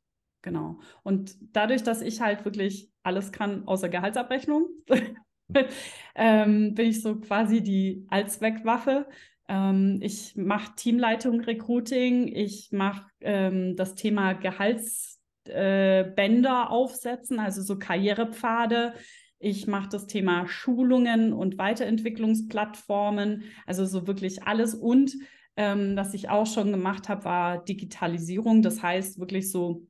[0.43, 0.81] Genau.
[1.03, 4.69] Und dadurch, dass ich halt wirklich alles kann außer Gehaltsabrechnung,
[6.15, 9.07] ähm, bin ich so quasi die Allzweckwaffe.
[9.53, 17.79] Ähm, ich mache Teamleitung, Recruiting, ich mache ähm, das Thema Gehaltsbänder äh, aufsetzen, also so
[17.79, 18.95] Karrierepfade.
[19.39, 24.75] Ich mache das Thema Schulungen und Weiterentwicklungsplattformen, also so wirklich alles.
[24.75, 25.19] Und
[25.57, 28.63] ähm, was ich auch schon gemacht habe, war Digitalisierung.
[28.63, 29.87] Das heißt wirklich so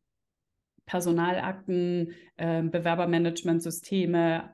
[0.86, 4.52] Personalakten, äh, Bewerbermanagementsysteme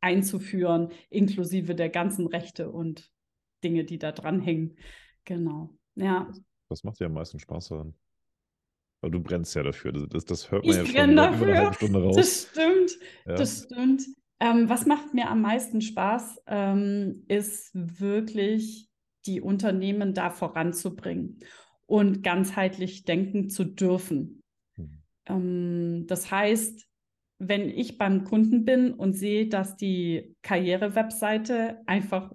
[0.00, 3.10] einzuführen, inklusive der ganzen Rechte und
[3.66, 4.76] Dinge, die da dranhängen.
[5.24, 5.76] Genau.
[5.96, 6.30] Ja.
[6.68, 7.94] Was macht dir am meisten Spaß daran?
[9.00, 9.90] Weil du brennst ja dafür.
[9.92, 11.36] Das, das, das hört man ich ja schon dafür.
[11.36, 12.16] über eine halbe Stunde raus.
[12.16, 12.98] Das stimmt.
[13.26, 13.34] Ja.
[13.34, 14.02] Das stimmt.
[14.38, 18.88] Ähm, was macht mir am meisten Spaß, ähm, ist wirklich
[19.24, 21.40] die Unternehmen da voranzubringen
[21.86, 24.42] und ganzheitlich denken zu dürfen.
[24.76, 25.02] Mhm.
[25.26, 26.86] Ähm, das heißt,
[27.38, 32.32] wenn ich beim Kunden bin und sehe, dass die Karriere-Webseite einfach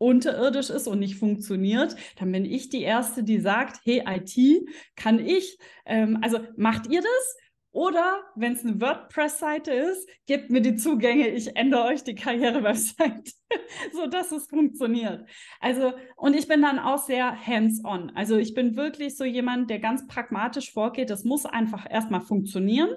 [0.00, 5.18] unterirdisch ist und nicht funktioniert, dann bin ich die Erste, die sagt, hey IT, kann
[5.18, 7.36] ich, ähm, also macht ihr das?
[7.72, 13.32] Oder wenn es eine WordPress-Seite ist, gebt mir die Zugänge, ich ändere euch die Karriere-Website,
[13.92, 15.28] sodass es funktioniert.
[15.60, 18.10] Also, und ich bin dann auch sehr hands-on.
[18.16, 21.10] Also ich bin wirklich so jemand, der ganz pragmatisch vorgeht.
[21.10, 22.96] Das muss einfach erstmal funktionieren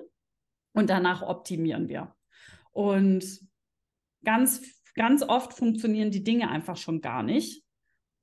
[0.73, 2.15] und danach optimieren wir.
[2.71, 3.41] Und
[4.23, 7.63] ganz, ganz oft funktionieren die Dinge einfach schon gar nicht.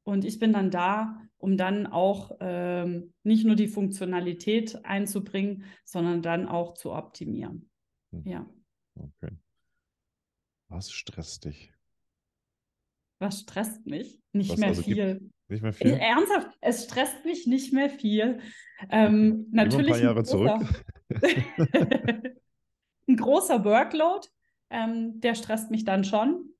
[0.03, 6.23] Und ich bin dann da, um dann auch ähm, nicht nur die Funktionalität einzubringen, sondern
[6.23, 7.71] dann auch zu optimieren.
[8.13, 8.27] Hm.
[8.27, 8.51] Ja.
[8.95, 9.37] Okay.
[10.69, 11.73] Was stresst dich?
[13.19, 14.21] Was stresst mich?
[14.33, 15.31] Nicht Was mehr also viel.
[15.49, 15.93] Nicht mehr viel?
[15.93, 18.41] Ernsthaft, es stresst mich nicht mehr viel.
[18.89, 20.85] Ähm, natürlich ein paar Jahre zurück.
[23.09, 24.29] ein großer Workload,
[24.71, 26.51] ähm, der stresst mich dann schon.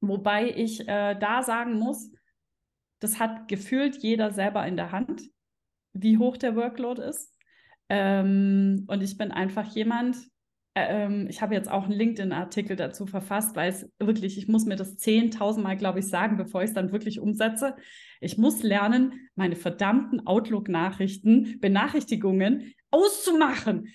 [0.00, 2.10] Wobei ich äh, da sagen muss,
[3.00, 5.22] das hat gefühlt jeder selber in der Hand,
[5.92, 7.34] wie hoch der Workload ist.
[7.88, 10.16] Ähm, und ich bin einfach jemand,
[10.74, 14.66] äh, ähm, ich habe jetzt auch einen LinkedIn-Artikel dazu verfasst, weil es wirklich, ich muss
[14.66, 17.76] mir das 10.000 Mal, glaube ich, sagen, bevor ich es dann wirklich umsetze.
[18.20, 23.88] Ich muss lernen, meine verdammten Outlook-Nachrichten, Benachrichtigungen auszumachen.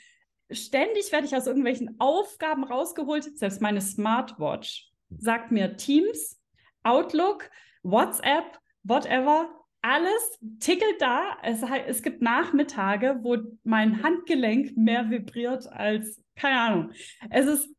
[0.50, 3.38] Ständig werde ich aus irgendwelchen Aufgaben rausgeholt.
[3.38, 6.42] Selbst meine Smartwatch sagt mir Teams,
[6.84, 7.50] Outlook,
[7.84, 9.50] WhatsApp, whatever,
[9.82, 11.38] alles tickelt da.
[11.44, 16.92] Es, es gibt Nachmittage, wo mein Handgelenk mehr vibriert als, keine Ahnung.
[17.30, 17.76] Es ist,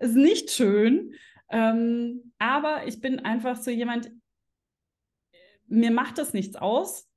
[0.00, 1.14] ist nicht schön,
[1.50, 4.10] ähm, aber ich bin einfach so jemand,
[5.66, 7.08] mir macht es nichts aus,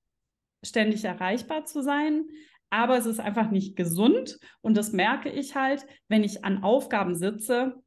[0.63, 2.25] ständig erreichbar zu sein,
[2.69, 7.15] aber es ist einfach nicht gesund und das merke ich halt, wenn ich an Aufgaben
[7.15, 7.81] sitze,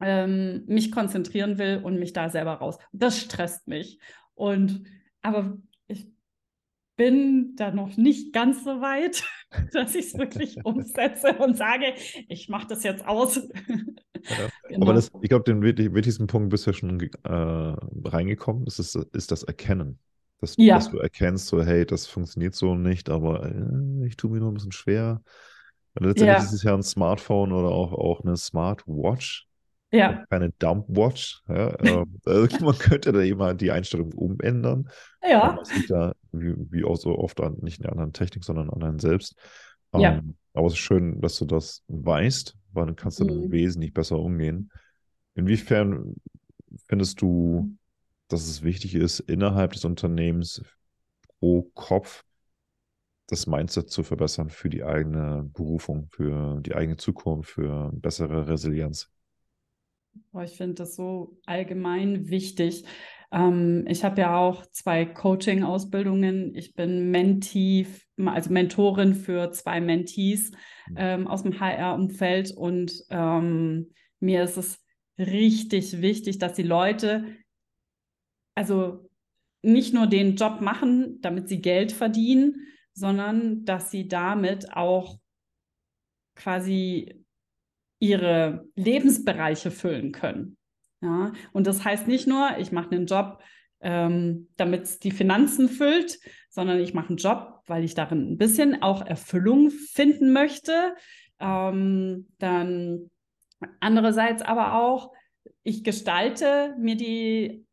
[0.00, 2.78] ähm, mich konzentrieren will und mich da selber raus.
[2.92, 3.98] Das stresst mich.
[4.34, 4.84] Und
[5.22, 6.10] aber ich
[6.96, 9.24] bin da noch nicht ganz so weit,
[9.72, 11.94] dass ich es wirklich umsetze und sage,
[12.28, 13.36] ich mache das jetzt aus.
[13.36, 13.40] Ja.
[14.68, 14.84] Genau.
[14.84, 18.94] Aber das, ich glaube, den wichtigsten Punkt bist du ja schon äh, reingekommen, das ist,
[18.94, 19.98] ist das Erkennen.
[20.40, 20.74] Dass, ja.
[20.74, 24.50] dass, du erkennst, so, hey, das funktioniert so nicht, aber äh, ich tue mir nur
[24.50, 25.22] ein bisschen schwer.
[25.94, 26.44] Und letztendlich ja.
[26.44, 29.48] ist es ja ein Smartphone oder auch, auch eine Smartwatch.
[29.92, 30.24] Ja.
[30.30, 31.42] Keine Dumpwatch.
[31.48, 34.88] Ja, äh, also man könnte da immer die Einstellung umändern.
[35.28, 35.56] Ja.
[35.58, 38.82] Das liegt ja, wie, wie, auch so oft an, nicht an einer Technik, sondern an
[38.82, 39.34] einem selbst.
[39.94, 40.18] Ja.
[40.18, 43.50] Ähm, aber es ist schön, dass du das weißt, weil dann kannst du mhm.
[43.50, 44.70] wesentlich besser umgehen.
[45.34, 46.14] Inwiefern
[46.86, 47.76] findest du,
[48.28, 50.62] dass es wichtig ist, innerhalb des Unternehmens
[51.40, 52.24] pro Kopf
[53.26, 59.10] das Mindset zu verbessern für die eigene Berufung, für die eigene Zukunft, für bessere Resilienz?
[60.44, 62.84] Ich finde das so allgemein wichtig.
[63.32, 66.54] Ähm, ich habe ja auch zwei Coaching-Ausbildungen.
[66.54, 67.86] Ich bin Mentee,
[68.24, 70.50] also Mentorin für zwei Mentees
[70.88, 70.96] mhm.
[70.96, 74.84] ähm, aus dem HR-Umfeld und ähm, mir ist es
[75.18, 77.24] richtig wichtig, dass die Leute
[78.54, 79.08] also
[79.62, 85.18] nicht nur den Job machen, damit sie Geld verdienen, sondern dass sie damit auch
[86.34, 87.24] quasi
[88.00, 90.56] ihre Lebensbereiche füllen können.
[91.02, 93.40] Ja, und das heißt nicht nur, ich mache einen Job,
[93.80, 96.18] ähm, damit es die Finanzen füllt,
[96.50, 100.94] sondern ich mache einen Job, weil ich darin ein bisschen auch Erfüllung finden möchte.
[101.38, 103.10] Ähm, dann
[103.80, 105.12] andererseits aber auch,
[105.62, 107.64] ich gestalte mir die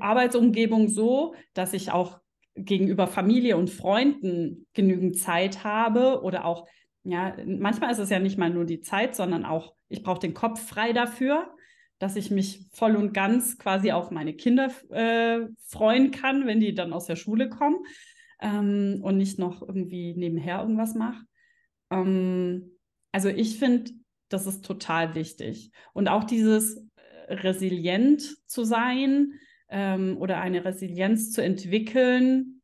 [0.00, 2.20] Arbeitsumgebung so, dass ich auch
[2.54, 6.66] gegenüber Familie und Freunden genügend Zeit habe oder auch,
[7.04, 10.34] ja, manchmal ist es ja nicht mal nur die Zeit, sondern auch, ich brauche den
[10.34, 11.54] Kopf frei dafür
[11.98, 16.74] dass ich mich voll und ganz quasi auf meine Kinder äh, freuen kann, wenn die
[16.74, 17.78] dann aus der Schule kommen
[18.40, 21.24] ähm, und nicht noch irgendwie nebenher irgendwas mache.
[21.90, 22.78] Ähm,
[23.12, 23.90] also ich finde,
[24.28, 25.72] das ist total wichtig.
[25.92, 29.32] Und auch dieses äh, resilient zu sein
[29.68, 32.62] ähm, oder eine Resilienz zu entwickeln.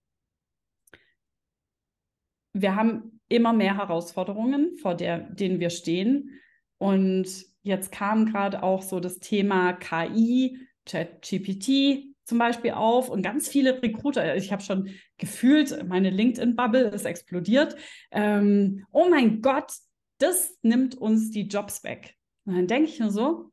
[2.53, 6.31] Wir haben immer mehr Herausforderungen, vor der, denen wir stehen.
[6.79, 13.49] Und Jetzt kam gerade auch so das Thema KI, ChatGPT zum Beispiel auf und ganz
[13.49, 17.75] viele Recruiter, ich habe schon gefühlt, meine LinkedIn-Bubble ist explodiert.
[18.11, 19.72] Ähm, oh mein Gott,
[20.18, 22.14] das nimmt uns die Jobs weg.
[22.45, 23.51] Und dann denke ich nur so,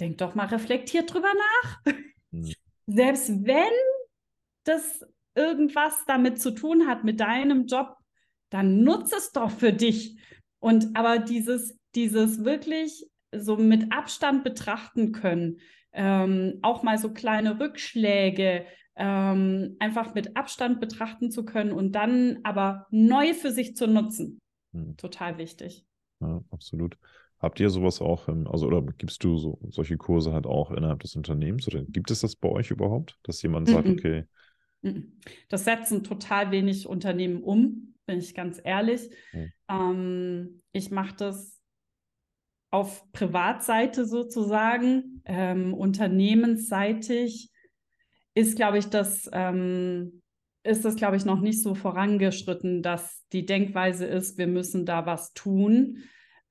[0.00, 1.94] denk doch mal reflektiert drüber nach.
[2.32, 2.52] Mhm.
[2.86, 3.72] Selbst wenn
[4.64, 5.06] das
[5.36, 7.96] irgendwas damit zu tun hat mit deinem Job,
[8.52, 10.18] dann nutze es doch für dich.
[10.60, 15.58] Und aber dieses, dieses wirklich so mit Abstand betrachten können.
[15.92, 18.64] Ähm, auch mal so kleine Rückschläge
[18.96, 24.38] ähm, einfach mit Abstand betrachten zu können und dann aber neu für sich zu nutzen.
[24.72, 24.96] Hm.
[24.96, 25.84] Total wichtig.
[26.20, 26.96] Ja, absolut.
[27.38, 31.00] Habt ihr sowas auch, im, also oder gibst du so, solche Kurse halt auch innerhalb
[31.00, 33.92] des Unternehmens oder gibt es das bei euch überhaupt, dass jemand sagt, -mm.
[33.92, 34.24] okay.
[35.48, 39.10] Das setzen total wenig Unternehmen um, bin ich ganz ehrlich.
[39.32, 39.44] Mm.
[39.68, 41.62] Ähm, ich mache das
[42.70, 47.50] auf Privatseite sozusagen, ähm, unternehmensseitig,
[48.34, 50.22] ist, glaube ich, das, ähm,
[50.64, 55.04] ist das, glaube ich, noch nicht so vorangeschritten, dass die Denkweise ist, wir müssen da
[55.06, 55.98] was tun.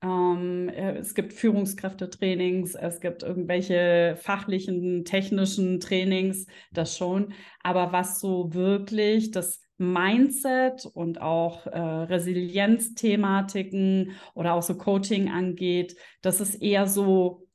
[0.02, 7.32] Ähm, äh, es gibt Führungskräftetrainings, es gibt irgendwelche fachlichen, technischen Trainings, das schon.
[7.62, 15.96] Aber was so wirklich das Mindset und auch äh, Resilienzthematiken oder auch so Coaching angeht,
[16.22, 17.46] das ist eher so,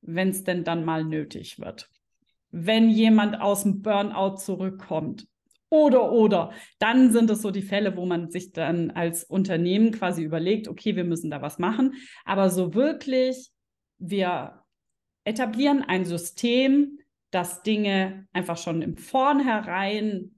[0.00, 1.90] wenn es denn dann mal nötig wird.
[2.50, 5.26] Wenn jemand aus dem Burnout zurückkommt
[5.68, 10.22] oder oder, dann sind es so die Fälle, wo man sich dann als Unternehmen quasi
[10.22, 11.94] überlegt, okay, wir müssen da was machen.
[12.24, 13.50] Aber so wirklich,
[13.98, 14.62] wir
[15.24, 17.00] etablieren ein System,
[17.32, 20.35] das Dinge einfach schon im Vornherein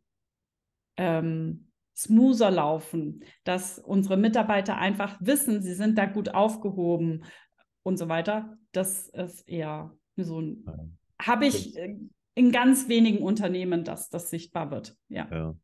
[0.98, 7.24] ähm, smoother laufen, dass unsere Mitarbeiter einfach wissen, sie sind da gut aufgehoben
[7.82, 8.58] und so weiter.
[8.72, 10.78] Das ist eher so ein, ja.
[11.26, 11.76] habe ich
[12.34, 14.96] in ganz wenigen Unternehmen, dass das sichtbar wird.
[15.08, 15.28] Ja.
[15.30, 15.56] ja.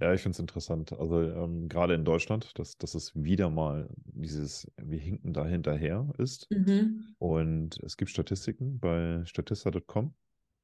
[0.00, 0.92] Ja, ich finde es interessant.
[0.92, 6.12] Also ähm, gerade in Deutschland, dass, dass es wieder mal dieses, wir hinken da hinterher
[6.18, 6.50] ist.
[6.50, 7.14] Mhm.
[7.18, 10.12] Und es gibt Statistiken bei statista.com.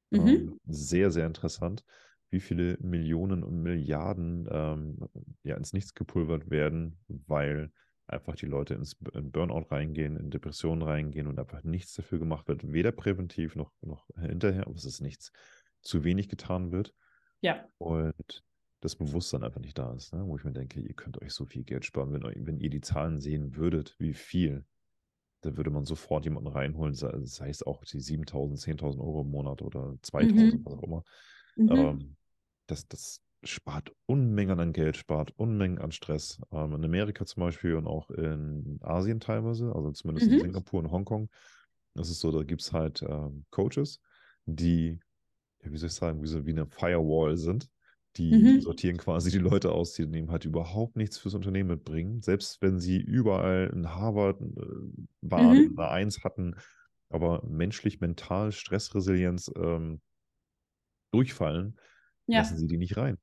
[0.09, 0.27] Mhm.
[0.27, 1.85] Ähm, sehr, sehr interessant
[2.29, 4.97] wie viele Millionen und Milliarden ähm,
[5.43, 7.71] ja, ins Nichts gepulvert werden, weil
[8.07, 12.47] einfach die Leute ins in Burnout reingehen, in Depressionen reingehen und einfach nichts dafür gemacht
[12.47, 15.31] wird, weder präventiv noch, noch hinterher, aber es ist nichts
[15.81, 16.93] zu wenig getan wird.
[17.41, 17.67] Ja.
[17.77, 18.43] Und
[18.81, 20.25] das Bewusstsein einfach nicht da ist, ne?
[20.25, 22.81] wo ich mir denke, ihr könnt euch so viel Geld sparen, wenn, wenn ihr die
[22.81, 24.65] Zahlen sehen würdet, wie viel,
[25.41, 29.61] da würde man sofort jemanden reinholen, sei es auch die 7.000, 10.000 Euro im Monat
[29.61, 30.65] oder 2.000, mhm.
[30.65, 31.03] was auch immer.
[31.55, 31.71] Mhm.
[31.71, 32.15] Ähm,
[32.69, 36.41] das, das spart Unmengen an Geld, spart Unmengen an Stress.
[36.51, 40.33] Ähm, in Amerika zum Beispiel und auch in Asien teilweise, also zumindest mhm.
[40.33, 41.29] in Singapur und Hongkong,
[41.95, 44.01] das ist so, da gibt es halt ähm, Coaches,
[44.45, 44.99] die,
[45.63, 47.69] ja, wie soll ich sagen, wie, so, wie eine Firewall sind.
[48.15, 48.61] Die, mhm.
[48.61, 52.21] sortieren quasi die Leute aus, die eben halt überhaupt nichts fürs Unternehmen mitbringen.
[52.23, 54.45] Selbst wenn sie überall in Harvard äh,
[55.21, 55.79] waren, mhm.
[55.79, 56.55] eine Eins hatten,
[57.09, 60.01] aber menschlich, mental, Stressresilienz ähm,
[61.11, 61.77] durchfallen,
[62.31, 62.39] ja.
[62.39, 63.17] lassen sie die nicht rein.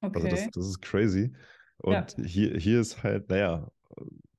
[0.00, 0.16] Okay.
[0.16, 1.32] Also das, das ist crazy.
[1.78, 2.24] Und ja.
[2.24, 3.70] hier, hier ist halt, naja,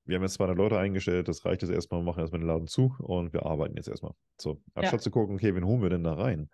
[0.05, 2.67] wir haben jetzt 200 Leute eingestellt, das reicht jetzt erstmal, wir machen erstmal den Laden
[2.67, 4.13] zu und wir arbeiten jetzt erstmal.
[4.37, 5.03] So, anstatt ja.
[5.03, 6.49] zu gucken, okay, wen holen wir denn da rein?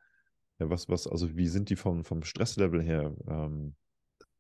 [0.60, 3.76] Ja, was, was, also wie sind die vom, vom Stresslevel her, ähm,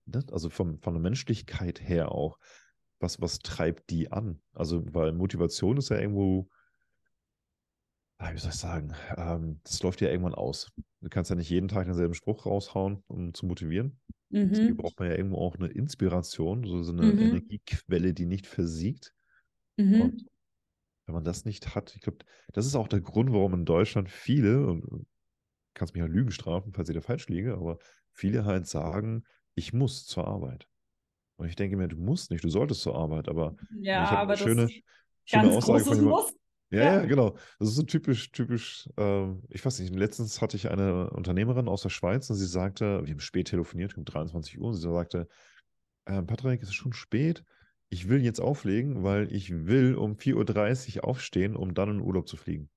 [0.05, 0.23] ne?
[0.31, 2.37] also vom, von der Menschlichkeit her auch,
[2.99, 4.41] was, was treibt die an?
[4.53, 6.49] Also, weil Motivation ist ja irgendwo,
[8.19, 10.71] wie soll ich sagen, ähm, das läuft ja irgendwann aus.
[11.01, 13.99] Du kannst ja nicht jeden Tag denselben Spruch raushauen, um zu motivieren.
[14.29, 14.49] Mhm.
[14.49, 17.19] Deswegen braucht man ja irgendwo auch eine Inspiration, so, so eine mhm.
[17.19, 19.13] Energiequelle, die nicht versiegt.
[19.77, 20.01] Mhm.
[20.01, 20.25] Und
[21.05, 22.19] wenn man das nicht hat, ich glaube,
[22.53, 25.07] das ist auch der Grund, warum in Deutschland viele, und
[25.73, 27.79] kannst mich ja Lügen strafen, falls ich da falsch liege, aber
[28.11, 29.23] viele halt sagen,
[29.55, 30.67] ich muss zur Arbeit.
[31.37, 34.33] Und ich denke mir, du musst nicht, du solltest zur Arbeit, aber ja, ich aber
[34.33, 34.69] eine schöne,
[35.23, 36.35] schöne Aussage von jemandem.
[36.71, 37.35] Ja, ja, genau.
[37.57, 41.81] Das ist so typisch, typisch, äh, ich weiß nicht, letztens hatte ich eine Unternehmerin aus
[41.81, 45.27] der Schweiz und sie sagte, wir haben spät telefoniert, um 23 Uhr, und sie sagte,
[46.05, 47.43] äh, Patrick, es ist schon spät,
[47.89, 52.27] ich will jetzt auflegen, weil ich will um 4.30 Uhr aufstehen, um dann in Urlaub
[52.27, 52.69] zu fliegen.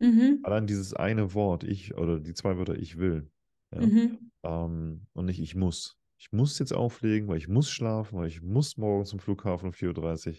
[0.00, 0.40] Mhm.
[0.42, 3.30] Allein dieses eine Wort, ich, oder die zwei Wörter, ich will.
[3.72, 3.86] Ja?
[3.86, 4.30] Mhm.
[4.42, 5.96] Ähm, und nicht ich muss.
[6.18, 9.72] Ich muss jetzt auflegen, weil ich muss schlafen, weil ich muss morgen zum Flughafen um
[9.72, 10.38] 4.30 Uhr.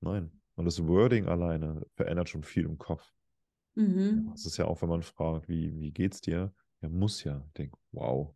[0.00, 3.12] Nein, und das Wording alleine verändert schon viel im Kopf.
[3.74, 4.26] Mhm.
[4.28, 6.52] Ja, ist ja auch, wenn man fragt, wie, wie geht's dir?
[6.80, 7.42] Ja, muss ja.
[7.46, 8.34] Ich denke, wow.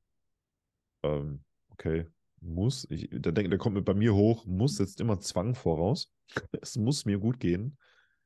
[1.02, 2.06] Ähm, okay,
[2.40, 2.86] muss.
[2.90, 6.12] Ich, da, denk, da kommt mit bei mir hoch, muss setzt immer Zwang voraus.
[6.62, 7.76] es muss mir gut gehen.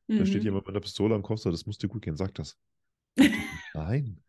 [0.07, 0.19] Mhm.
[0.19, 0.47] Da steht mhm.
[0.47, 2.57] jemand mit einer Pistole am Kopf, das muss dir gut gehen, sag das.
[3.75, 4.21] Nein.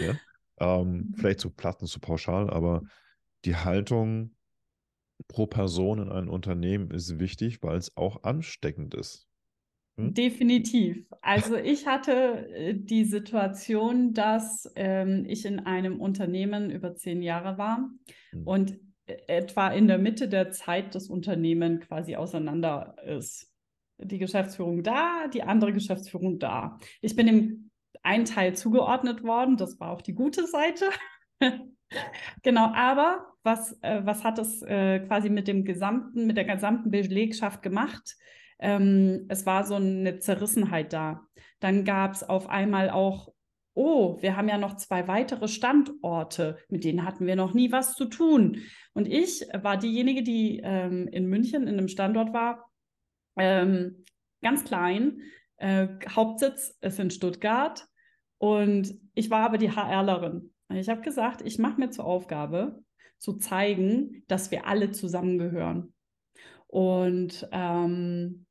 [0.00, 0.16] ja?
[0.58, 1.14] Ähm, mhm.
[1.16, 2.82] vielleicht zu platt und zu pauschal, aber
[3.44, 4.36] die Haltung,
[5.28, 9.28] pro Person in einem Unternehmen ist wichtig, weil es auch ansteckend ist.
[9.98, 10.14] Hm?
[10.14, 11.06] Definitiv.
[11.20, 17.58] Also ich hatte äh, die Situation, dass ähm, ich in einem Unternehmen über zehn Jahre
[17.58, 17.90] war
[18.30, 18.46] hm.
[18.46, 23.50] und äh, etwa in der Mitte der Zeit das Unternehmen quasi auseinander ist.
[23.98, 26.78] Die Geschäftsführung da, die andere Geschäftsführung da.
[27.02, 27.70] Ich bin dem
[28.02, 30.86] einen Teil zugeordnet worden, das war auch die gute Seite.
[32.42, 36.90] genau, aber was, äh, was hat es äh, quasi mit dem gesamten, mit der gesamten
[36.90, 38.16] Belegschaft gemacht?
[38.58, 41.26] Ähm, es war so eine Zerrissenheit da.
[41.60, 43.32] Dann gab es auf einmal auch,
[43.74, 47.94] oh, wir haben ja noch zwei weitere Standorte, mit denen hatten wir noch nie was
[47.94, 48.58] zu tun.
[48.94, 52.70] Und ich war diejenige, die ähm, in München in einem Standort war,
[53.36, 54.04] ähm,
[54.42, 55.22] ganz klein.
[55.56, 57.86] Äh, Hauptsitz ist in Stuttgart.
[58.38, 60.52] Und ich war aber die HRlerin.
[60.74, 62.81] Ich habe gesagt, ich mache mir zur Aufgabe,
[63.22, 65.94] zu zeigen, dass wir alle zusammengehören.
[66.66, 68.46] Und ähm,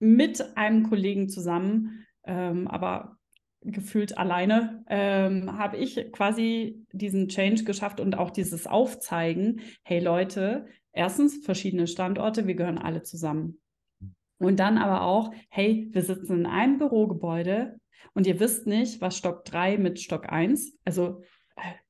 [0.00, 3.16] mit einem Kollegen zusammen, ähm, aber
[3.60, 10.66] gefühlt alleine, ähm, habe ich quasi diesen Change geschafft und auch dieses Aufzeigen, hey Leute,
[10.90, 13.60] erstens verschiedene Standorte, wir gehören alle zusammen.
[14.38, 17.78] Und dann aber auch, hey, wir sitzen in einem Bürogebäude
[18.14, 21.22] und ihr wisst nicht, was Stock 3 mit Stock 1, also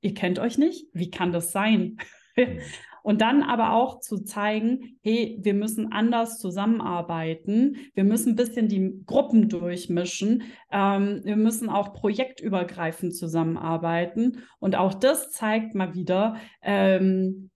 [0.00, 1.98] ihr kennt euch nicht, wie kann das sein?
[2.36, 2.60] Mhm.
[3.02, 8.68] Und dann aber auch zu zeigen, hey, wir müssen anders zusammenarbeiten, wir müssen ein bisschen
[8.68, 14.42] die Gruppen durchmischen, ähm, wir müssen auch projektübergreifend zusammenarbeiten.
[14.58, 17.50] Und auch das zeigt mal wieder, ähm,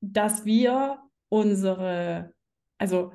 [0.00, 0.98] dass wir
[1.28, 2.32] unsere,
[2.78, 3.10] also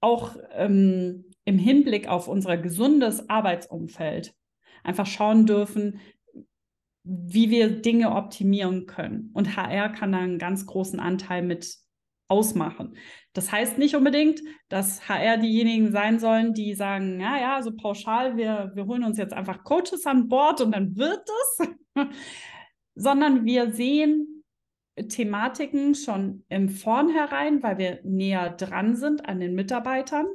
[0.00, 4.34] auch ähm, im Hinblick auf unser gesundes Arbeitsumfeld
[4.82, 6.00] einfach schauen dürfen,
[7.10, 9.30] wie wir Dinge optimieren können.
[9.32, 11.74] Und HR kann da einen ganz großen Anteil mit
[12.28, 12.96] ausmachen.
[13.32, 18.36] Das heißt nicht unbedingt, dass HR diejenigen sein sollen, die sagen, ja, ja, so pauschal,
[18.36, 21.68] wir, wir holen uns jetzt einfach Coaches an Bord und dann wird es.
[22.94, 24.44] sondern wir sehen
[25.08, 30.26] Thematiken schon im Vornherein, weil wir näher dran sind an den Mitarbeitern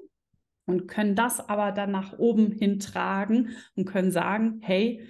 [0.65, 5.05] und können das aber dann nach oben hintragen und können sagen, hey,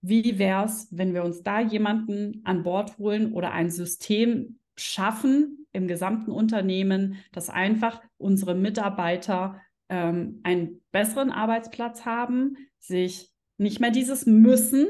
[0.00, 5.66] wie wäre es, wenn wir uns da jemanden an Bord holen oder ein System schaffen
[5.72, 13.90] im gesamten Unternehmen, dass einfach unsere Mitarbeiter ähm, einen besseren Arbeitsplatz haben, sich nicht mehr
[13.90, 14.86] dieses Müssen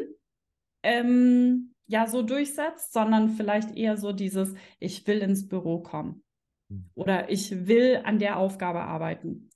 [0.82, 6.22] ähm, ja so durchsetzt, sondern vielleicht eher so dieses, ich will ins Büro kommen
[6.68, 6.90] hm.
[6.94, 9.48] oder ich will an der Aufgabe arbeiten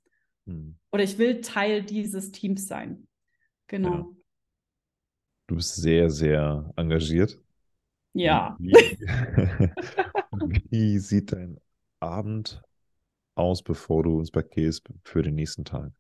[0.47, 0.79] hm.
[0.91, 3.07] oder ich will Teil dieses Teams sein.
[3.67, 3.95] Genau.
[3.95, 4.07] Ja.
[5.47, 7.39] Du bist sehr, sehr engagiert.
[8.15, 8.59] Ja.
[8.59, 8.99] Wie,
[10.71, 11.59] wie sieht dein
[12.01, 12.63] Abend
[13.37, 15.93] aus, bevor du ins Bett gehst für den nächsten Tag,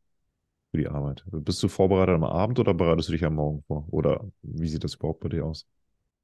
[0.73, 1.25] für die Arbeit?
[1.27, 3.87] Bist du vorbereitet am Abend oder bereitest du dich am Morgen vor?
[3.93, 5.67] Oder wie sieht das überhaupt bei dir aus?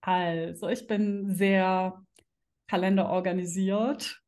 [0.01, 2.01] Also, ich bin sehr
[2.69, 4.23] kalenderorganisiert,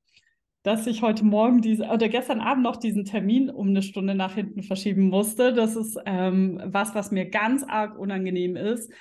[0.62, 4.34] dass ich heute Morgen diese oder gestern Abend noch diesen Termin um eine Stunde nach
[4.34, 5.54] hinten verschieben musste.
[5.54, 8.92] Das ist ähm, was, was mir ganz arg unangenehm ist.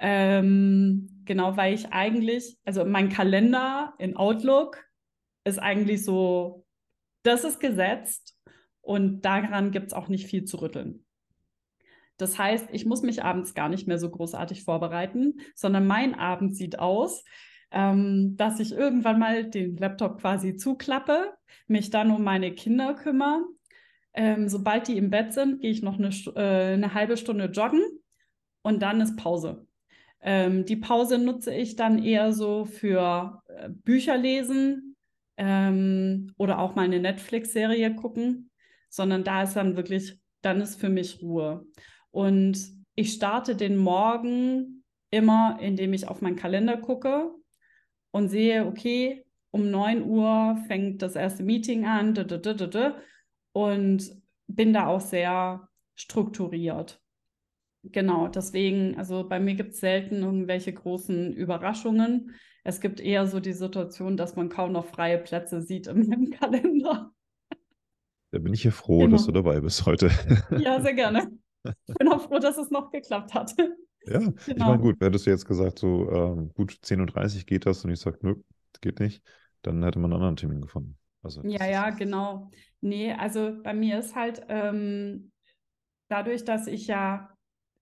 [0.00, 4.84] Ähm, genau, weil ich eigentlich, also mein Kalender in Outlook
[5.44, 6.66] ist eigentlich so,
[7.22, 8.36] das ist gesetzt
[8.80, 11.04] und daran gibt es auch nicht viel zu rütteln.
[12.16, 16.56] Das heißt, ich muss mich abends gar nicht mehr so großartig vorbereiten, sondern mein Abend
[16.56, 17.24] sieht aus,
[17.74, 21.34] ähm, dass ich irgendwann mal den Laptop quasi zuklappe,
[21.66, 23.42] mich dann um meine Kinder kümmere.
[24.14, 27.82] Ähm, sobald die im Bett sind, gehe ich noch eine, äh, eine halbe Stunde joggen
[28.62, 29.66] und dann ist Pause.
[30.20, 34.94] Ähm, die Pause nutze ich dann eher so für äh, Bücher lesen
[35.36, 38.50] ähm, oder auch mal eine Netflix-Serie gucken,
[38.88, 41.66] sondern da ist dann wirklich, dann ist für mich Ruhe.
[42.12, 42.56] Und
[42.94, 47.34] ich starte den Morgen immer, indem ich auf meinen Kalender gucke
[48.14, 52.16] und sehe, okay, um 9 Uhr fängt das erste Meeting an
[53.52, 57.02] und bin da auch sehr strukturiert.
[57.82, 62.36] Genau, deswegen, also bei mir gibt es selten irgendwelche großen Überraschungen.
[62.62, 67.12] Es gibt eher so die Situation, dass man kaum noch freie Plätze sieht im Kalender.
[68.30, 69.10] Da bin ich ja froh, genau.
[69.10, 70.12] dass du dabei bist heute.
[70.56, 71.32] Ja, sehr gerne.
[71.86, 73.54] Ich bin auch froh, dass es noch geklappt hat.
[74.06, 74.54] Ja, genau.
[74.54, 77.90] ich meine, gut, hättest du jetzt gesagt, so ähm, gut 10.30 Uhr geht das und
[77.90, 78.34] ich sage, nö,
[78.80, 79.22] geht nicht,
[79.62, 80.98] dann hätte man einen anderen Termin gefunden.
[81.22, 82.50] Also, ja, ja, genau.
[82.80, 85.32] Nee, also bei mir ist halt ähm,
[86.08, 87.33] dadurch, dass ich ja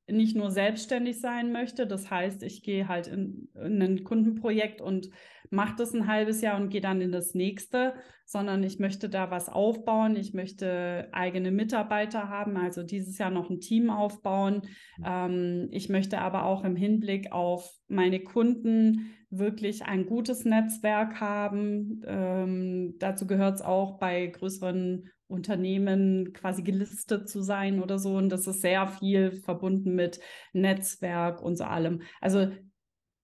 [0.09, 1.87] nicht nur selbstständig sein möchte.
[1.87, 5.11] Das heißt, ich gehe halt in, in ein Kundenprojekt und
[5.51, 7.95] mache das ein halbes Jahr und gehe dann in das nächste,
[8.25, 10.17] sondern ich möchte da was aufbauen.
[10.17, 14.63] Ich möchte eigene Mitarbeiter haben, also dieses Jahr noch ein Team aufbauen.
[14.99, 15.05] Mhm.
[15.07, 22.03] Ähm, ich möchte aber auch im Hinblick auf meine Kunden wirklich ein gutes Netzwerk haben.
[22.07, 28.17] Ähm, dazu gehört es auch bei größeren Unternehmen quasi gelistet zu sein oder so.
[28.17, 30.21] Und das ist sehr viel verbunden mit
[30.53, 32.03] Netzwerk und so allem.
[32.21, 32.53] Also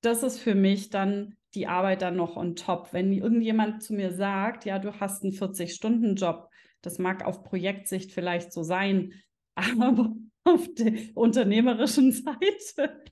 [0.01, 2.93] das ist für mich dann die Arbeit dann noch on top.
[2.93, 6.49] Wenn irgendjemand zu mir sagt, ja, du hast einen 40-Stunden-Job,
[6.83, 9.13] das mag auf Projektsicht vielleicht so sein,
[9.55, 13.03] aber auf der unternehmerischen Seite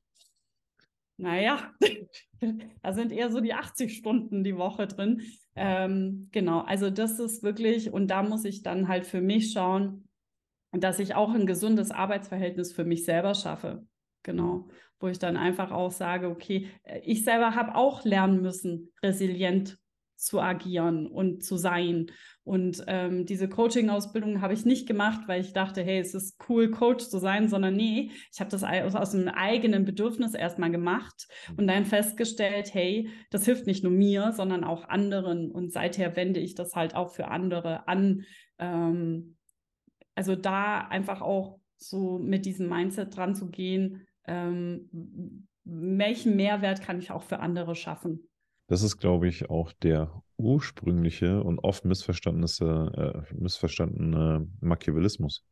[1.16, 1.72] naja,
[2.82, 5.22] da sind eher so die 80 Stunden die Woche drin.
[5.54, 10.08] Ähm, genau, also das ist wirklich, und da muss ich dann halt für mich schauen,
[10.72, 13.86] dass ich auch ein gesundes Arbeitsverhältnis für mich selber schaffe.
[14.22, 18.92] Genau, wo ich dann einfach auch sage, okay, äh, ich selber habe auch lernen müssen,
[19.02, 19.78] resilient
[20.16, 22.06] zu agieren und zu sein.
[22.44, 26.70] Und ähm, diese Coaching-Ausbildung habe ich nicht gemacht, weil ich dachte, hey, es ist cool,
[26.70, 31.64] Coach zu sein, sondern nee, ich habe das aus einem eigenen Bedürfnis erstmal gemacht und
[31.64, 31.68] mhm.
[31.68, 35.50] dann festgestellt, hey, das hilft nicht nur mir, sondern auch anderen.
[35.50, 38.24] Und seither wende ich das halt auch für andere an.
[38.58, 39.36] Ähm,
[40.14, 46.98] also da einfach auch so mit diesem Mindset dran zu gehen, ähm, welchen Mehrwert kann
[46.98, 48.28] ich auch für andere schaffen.
[48.68, 55.44] Das ist, glaube ich, auch der ursprüngliche und oft missverstandene, äh, missverstandene Machiavellismus.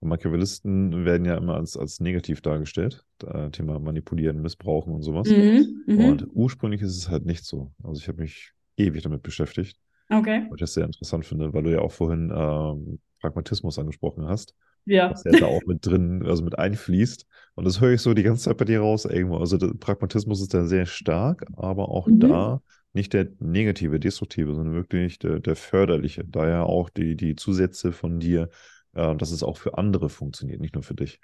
[0.00, 3.04] Machiavellisten werden ja immer als, als negativ dargestellt.
[3.26, 5.28] Äh, Thema Manipulieren, Missbrauchen und sowas.
[5.28, 6.04] Mhm, mhm.
[6.04, 7.72] und ursprünglich ist es halt nicht so.
[7.82, 9.78] Also ich habe mich ewig damit beschäftigt.
[10.10, 10.46] Okay.
[10.50, 14.54] Was ich das sehr interessant finde, weil du ja auch vorhin ähm, Pragmatismus angesprochen hast.
[14.86, 15.14] Ja.
[15.24, 17.26] Ja da auch mit drin, also mit einfließt.
[17.54, 19.38] Und das höre ich so die ganze Zeit bei dir raus irgendwo.
[19.38, 22.20] Also der Pragmatismus ist da sehr stark, aber auch mhm.
[22.20, 22.62] da
[22.92, 26.24] nicht der negative, destruktive, sondern wirklich der, der förderliche.
[26.24, 28.50] Daher auch die, die Zusätze von dir,
[28.94, 31.20] äh, dass es auch für andere funktioniert, nicht nur für dich.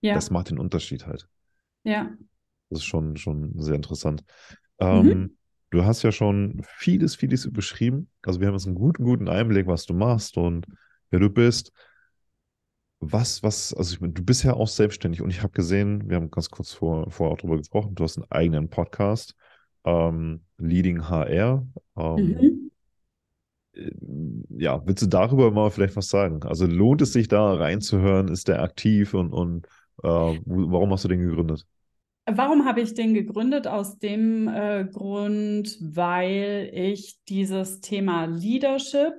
[0.00, 0.14] Ja.
[0.14, 1.28] Das macht den Unterschied halt.
[1.84, 2.10] Ja.
[2.70, 4.24] Das ist schon, schon sehr interessant.
[4.78, 5.36] Ähm, mhm.
[5.70, 8.08] Du hast ja schon vieles, vieles beschrieben.
[8.22, 10.66] Also wir haben jetzt einen guten, guten Einblick, was du machst und
[11.10, 11.72] wer du bist.
[13.04, 16.16] Was, was, also ich meine, du bist ja auch selbstständig und ich habe gesehen, wir
[16.16, 19.34] haben ganz kurz vor, vorher auch darüber gesprochen, du hast einen eigenen Podcast,
[19.84, 21.66] ähm, Leading HR.
[21.96, 22.70] Ähm, mhm.
[23.74, 23.90] Äh,
[24.50, 26.44] ja, willst du darüber mal vielleicht was sagen?
[26.44, 28.28] Also lohnt es sich da reinzuhören?
[28.28, 29.66] Ist der aktiv und, und
[30.04, 30.08] äh,
[30.46, 31.66] warum hast du den gegründet?
[32.26, 33.66] Warum habe ich den gegründet?
[33.66, 39.14] Aus dem äh, Grund, weil ich dieses Thema Leadership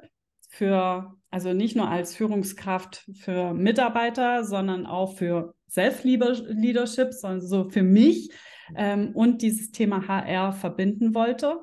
[0.48, 7.82] für, also nicht nur als Führungskraft für Mitarbeiter, sondern auch für Self-Leadership, sondern so für
[7.82, 8.32] mich
[8.76, 11.58] ähm, und dieses Thema HR verbinden wollte.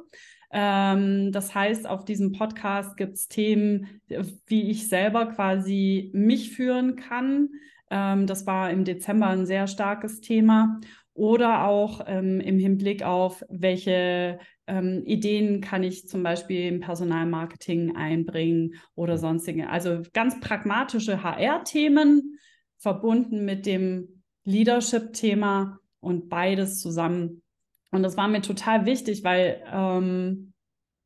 [0.50, 4.00] Ähm, das heißt, auf diesem Podcast gibt es Themen,
[4.48, 7.50] wie ich selber quasi mich führen kann.
[7.92, 10.80] Ähm, das war im Dezember ein sehr starkes Thema
[11.14, 14.40] oder auch ähm, im Hinblick auf, welche
[14.70, 19.68] ähm, Ideen kann ich zum Beispiel im Personalmarketing einbringen oder sonstige.
[19.68, 22.38] Also ganz pragmatische HR-Themen
[22.78, 27.42] verbunden mit dem Leadership-Thema und beides zusammen.
[27.90, 30.52] Und das war mir total wichtig, weil, ähm,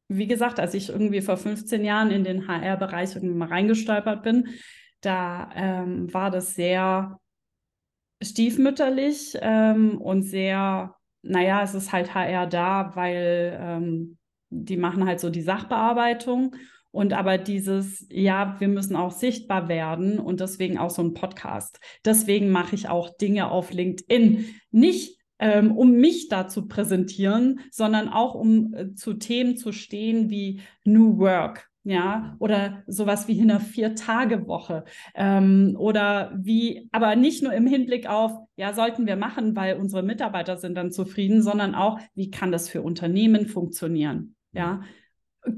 [0.08, 4.48] wie gesagt, als ich irgendwie vor 15 Jahren in den HR-Bereich irgendwie mal reingestolpert bin,
[5.00, 7.18] da ähm, war das sehr
[8.22, 10.94] stiefmütterlich ähm, und sehr,
[11.24, 14.18] naja, es ist halt HR da, weil ähm,
[14.50, 16.54] die machen halt so die Sachbearbeitung.
[16.90, 21.80] Und aber dieses, ja, wir müssen auch sichtbar werden und deswegen auch so ein Podcast.
[22.04, 24.46] Deswegen mache ich auch Dinge auf LinkedIn.
[24.70, 30.30] Nicht ähm, um mich da zu präsentieren, sondern auch um äh, zu Themen zu stehen
[30.30, 37.52] wie New Work ja, oder sowas wie eine Vier-Tage-Woche ähm, oder wie, aber nicht nur
[37.52, 42.00] im Hinblick auf, ja, sollten wir machen, weil unsere Mitarbeiter sind dann zufrieden, sondern auch,
[42.14, 44.34] wie kann das für Unternehmen funktionieren?
[44.52, 44.82] Ja,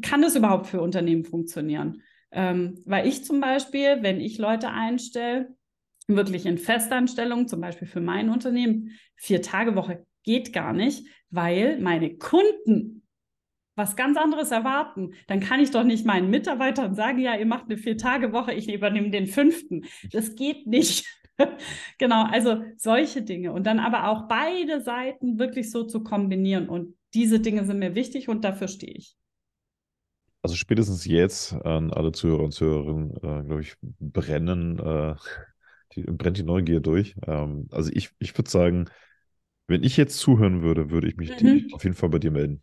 [0.02, 2.02] kann das überhaupt für Unternehmen funktionieren?
[2.32, 5.54] Ähm, weil ich zum Beispiel, wenn ich Leute einstelle,
[6.08, 12.95] wirklich in Festanstellung, zum Beispiel für mein Unternehmen, Vier-Tage-Woche geht gar nicht, weil meine Kunden
[13.76, 17.66] was ganz anderes erwarten, dann kann ich doch nicht meinen Mitarbeitern sagen, ja, ihr macht
[17.66, 19.84] eine Vier-Tage-Woche, ich übernehme den fünften.
[20.10, 21.06] Das geht nicht.
[21.98, 23.52] genau, also solche Dinge.
[23.52, 26.68] Und dann aber auch beide Seiten wirklich so zu kombinieren.
[26.70, 29.14] Und diese Dinge sind mir wichtig und dafür stehe ich.
[30.40, 35.14] Also spätestens jetzt an alle Zuhörer und Zuhörerinnen, äh, glaube ich, brennen, äh,
[35.94, 37.14] die, brennt die Neugier durch.
[37.26, 38.86] Ähm, also ich, ich würde sagen,
[39.66, 41.68] wenn ich jetzt zuhören würde, würde ich mich mhm.
[41.72, 42.62] auf jeden Fall bei dir melden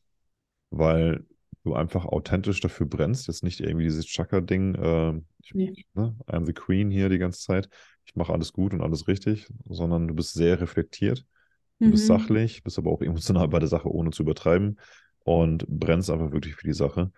[0.74, 1.26] weil
[1.64, 3.28] du einfach authentisch dafür brennst.
[3.28, 5.22] Jetzt nicht irgendwie dieses Chaka-Ding, äh,
[5.54, 5.86] nee.
[5.94, 7.70] ne, I'm the Queen hier die ganze Zeit.
[8.06, 11.26] Ich mache alles gut und alles richtig, sondern du bist sehr reflektiert.
[11.80, 11.92] Du mhm.
[11.92, 14.80] bist sachlich, bist aber auch emotional bei der Sache, ohne zu übertreiben
[15.24, 17.12] und brennst einfach wirklich für die Sache.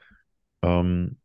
[0.62, 1.18] Ähm,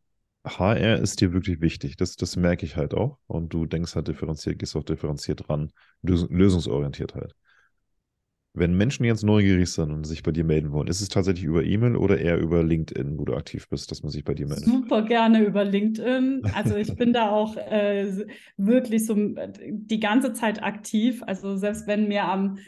[0.44, 1.96] HR ist dir wirklich wichtig.
[1.96, 3.18] Das, das merke ich halt auch.
[3.26, 5.72] Und du denkst halt differenziert, gehst auch differenziert ran.
[6.02, 7.34] lösungsorientiert halt.
[8.52, 11.62] Wenn Menschen jetzt neugierig sind und sich bei dir melden wollen, ist es tatsächlich über
[11.62, 14.64] E-Mail oder eher über LinkedIn, wo du aktiv bist, dass man sich bei dir meldet?
[14.64, 16.42] Super gerne über LinkedIn.
[16.52, 18.26] Also ich bin da auch äh,
[18.56, 21.22] wirklich so die ganze Zeit aktiv.
[21.24, 22.58] Also selbst wenn mir am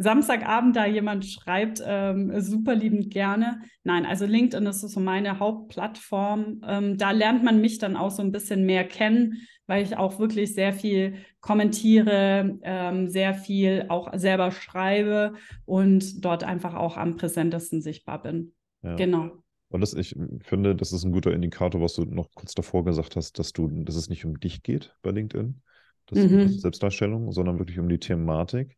[0.00, 3.60] Samstagabend da jemand schreibt, ähm, super liebend gerne.
[3.84, 6.60] Nein, also LinkedIn ist so meine Hauptplattform.
[6.66, 10.18] Ähm, da lernt man mich dann auch so ein bisschen mehr kennen, weil ich auch
[10.18, 15.34] wirklich sehr viel kommentiere, ähm, sehr viel auch selber schreibe
[15.64, 18.52] und dort einfach auch am präsentesten sichtbar bin.
[18.82, 18.94] Ja.
[18.94, 19.30] Genau.
[19.70, 23.16] Und das, ich finde, das ist ein guter Indikator, was du noch kurz davor gesagt
[23.16, 25.60] hast, dass du, dass es nicht um dich geht bei LinkedIn,
[26.08, 26.38] das mhm.
[26.38, 28.77] ist Selbstdarstellung, sondern wirklich um die Thematik.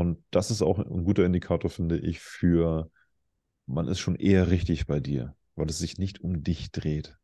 [0.00, 2.90] Und das ist auch ein guter Indikator, finde ich, für
[3.66, 7.18] man ist schon eher richtig bei dir, weil es sich nicht um dich dreht.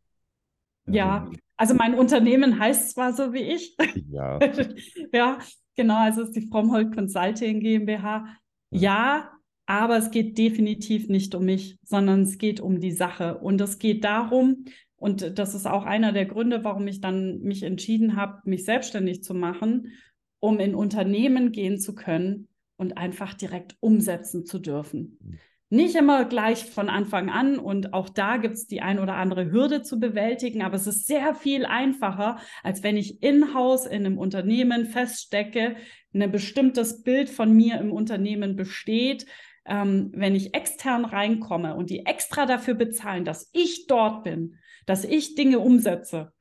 [0.87, 3.75] Ja, also mein Unternehmen heißt zwar so wie ich.
[4.11, 4.39] Ja.
[5.15, 5.39] ja,
[5.75, 8.27] genau, also es ist die Fromhold Consulting GmbH.
[8.71, 8.81] Ja.
[8.81, 9.31] ja,
[9.65, 13.39] aber es geht definitiv nicht um mich, sondern es geht um die Sache.
[13.39, 14.67] Und es geht darum,
[14.97, 19.25] und das ist auch einer der Gründe, warum ich dann mich entschieden habe, mich selbstständig
[19.25, 19.93] zu machen,
[20.41, 25.19] um in Unternehmen gehen zu können und einfach direkt umsetzen zu dürfen.
[25.23, 29.15] Mhm nicht immer gleich von Anfang an und auch da gibt es die ein oder
[29.15, 34.07] andere Hürde zu bewältigen, aber es ist sehr viel einfacher, als wenn ich in-house in
[34.07, 35.77] einem Unternehmen feststecke,
[36.15, 39.27] ein bestimmtes Bild von mir im Unternehmen besteht.
[39.67, 44.55] Ähm, wenn ich extern reinkomme und die extra dafür bezahlen, dass ich dort bin,
[44.87, 46.33] dass ich Dinge umsetze,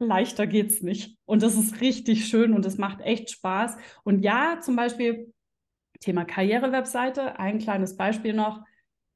[0.00, 1.16] leichter geht's nicht.
[1.24, 3.76] Und das ist richtig schön und das macht echt Spaß.
[4.04, 5.32] Und ja, zum Beispiel
[6.00, 7.38] Thema Karriere-Webseite.
[7.38, 8.62] Ein kleines Beispiel noch.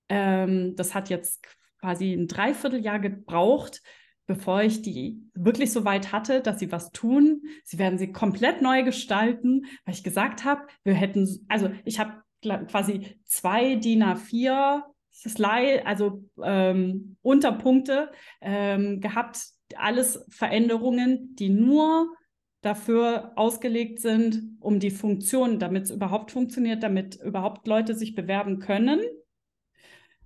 [0.08, 1.44] Ähm, das hat jetzt
[1.80, 3.82] quasi ein Dreivierteljahr gebraucht,
[4.26, 7.42] bevor ich die wirklich so weit hatte, dass sie was tun.
[7.64, 12.22] Sie werden sie komplett neu gestalten, weil ich gesagt habe, wir hätten, also ich habe
[12.66, 18.10] quasi zwei DIN A4 Slide, also ähm, Unterpunkte
[18.40, 22.14] ähm, gehabt, alles Veränderungen, die nur
[22.60, 28.58] dafür ausgelegt sind, um die Funktion, damit es überhaupt funktioniert, damit überhaupt Leute sich bewerben
[28.58, 29.00] können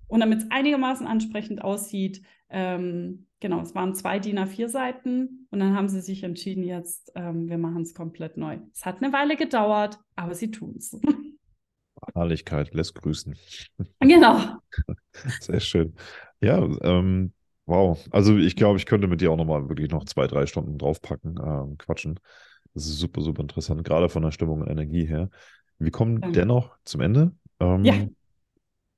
[0.07, 2.21] und damit es einigermaßen ansprechend aussieht.
[2.49, 7.49] Ähm, genau, es waren zwei DIN A4-Seiten und dann haben sie sich entschieden, jetzt, ähm,
[7.49, 8.57] wir machen es komplett neu.
[8.73, 10.97] Es hat eine Weile gedauert, aber sie tun es.
[12.15, 13.35] Herrlichkeit lässt grüßen.
[13.99, 14.39] Genau.
[15.41, 15.93] Sehr schön.
[16.41, 17.33] Ja, ähm,
[17.69, 20.79] Wow, also ich glaube, ich könnte mit dir auch nochmal wirklich noch zwei, drei Stunden
[20.79, 22.19] draufpacken, ähm, quatschen.
[22.73, 25.29] Das ist super, super interessant, gerade von der Stimmung und Energie her.
[25.77, 26.39] Wir kommen Danke.
[26.39, 27.31] dennoch zum Ende.
[27.59, 27.93] Ähm, ja.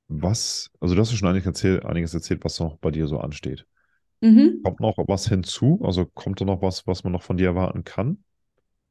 [0.08, 3.20] Was, also du hast ja schon einiges erzählt, einiges erzählt, was noch bei dir so
[3.20, 3.66] ansteht.
[4.22, 4.62] Mhm.
[4.64, 5.82] Kommt noch was hinzu?
[5.84, 8.24] Also kommt da noch was, was man noch von dir erwarten kann?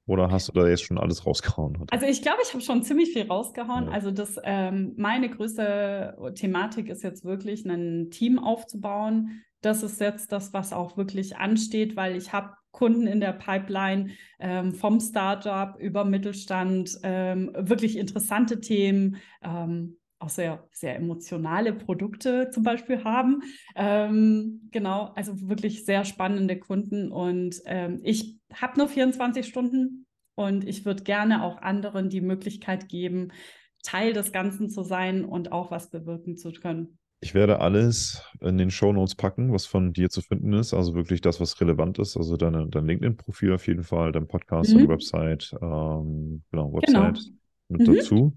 [0.04, 1.76] Oder hast du da jetzt schon alles rausgehauen?
[1.78, 1.86] Oder?
[1.90, 3.86] Also ich glaube, ich habe schon ziemlich viel rausgehauen.
[3.86, 3.92] Ja.
[3.92, 10.32] Also das, ähm, meine größte Thematik ist jetzt wirklich, ein Team aufzubauen, das ist jetzt
[10.32, 15.78] das, was auch wirklich ansteht, weil ich habe Kunden in der Pipeline ähm, vom Startup
[15.78, 23.42] über Mittelstand, ähm, wirklich interessante Themen, ähm, auch sehr, sehr emotionale Produkte zum Beispiel haben.
[23.74, 30.66] Ähm, genau, also wirklich sehr spannende Kunden und ähm, ich habe nur 24 Stunden und
[30.66, 33.32] ich würde gerne auch anderen die Möglichkeit geben,
[33.82, 36.99] Teil des Ganzen zu sein und auch was bewirken zu können.
[37.22, 40.72] Ich werde alles in den Show Notes packen, was von dir zu finden ist.
[40.72, 42.16] Also wirklich das, was relevant ist.
[42.16, 44.78] Also deine, dein LinkedIn-Profil auf jeden Fall, dein Podcast, mhm.
[44.78, 47.36] deine Website, ähm, genau, Website genau.
[47.68, 47.94] mit mhm.
[47.94, 48.36] dazu.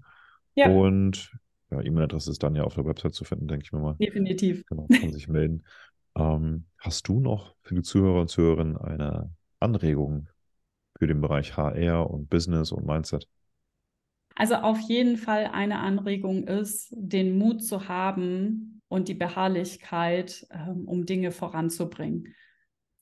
[0.54, 0.68] Ja.
[0.68, 1.32] Und
[1.70, 3.96] ja, E-Mail-Adresse ist dann ja auf der Website zu finden, denke ich mir mal.
[3.98, 4.66] Definitiv.
[4.66, 5.64] Genau, kann sich melden.
[6.16, 9.30] Ähm, hast du noch für die Zuhörer und Zuhörerinnen eine
[9.60, 10.28] Anregung
[10.98, 13.26] für den Bereich HR und Business und Mindset?
[14.36, 20.86] Also auf jeden Fall eine Anregung ist, den Mut zu haben und die Beharrlichkeit, ähm,
[20.86, 22.34] um Dinge voranzubringen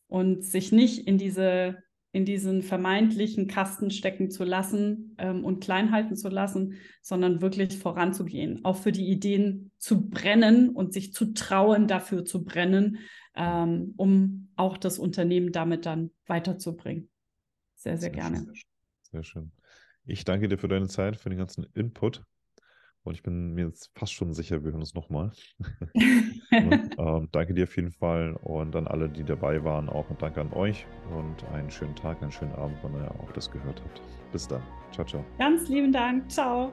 [0.06, 1.82] und sich nicht in diese
[2.14, 7.78] in diesen vermeintlichen Kasten stecken zu lassen ähm, und klein halten zu lassen, sondern wirklich
[7.78, 12.98] voranzugehen, auch für die Ideen zu brennen und sich zu trauen, dafür zu brennen,
[13.34, 17.08] ähm, um auch das Unternehmen damit dann weiterzubringen.
[17.74, 18.36] Sehr, sehr, sehr gerne.
[18.36, 18.54] Schön.
[19.10, 19.52] Sehr schön.
[20.04, 22.22] Ich danke dir für deine Zeit, für den ganzen Input.
[23.04, 25.32] Und ich bin mir jetzt fast schon sicher, wir hören uns nochmal.
[26.52, 30.40] ähm, danke dir auf jeden Fall und an alle, die dabei waren, auch und danke
[30.40, 30.86] an euch
[31.16, 34.00] und einen schönen Tag, einen schönen Abend, wenn ihr auch das gehört habt.
[34.30, 34.62] Bis dann.
[34.92, 35.24] Ciao, ciao.
[35.38, 36.30] Ganz lieben Dank.
[36.30, 36.72] Ciao.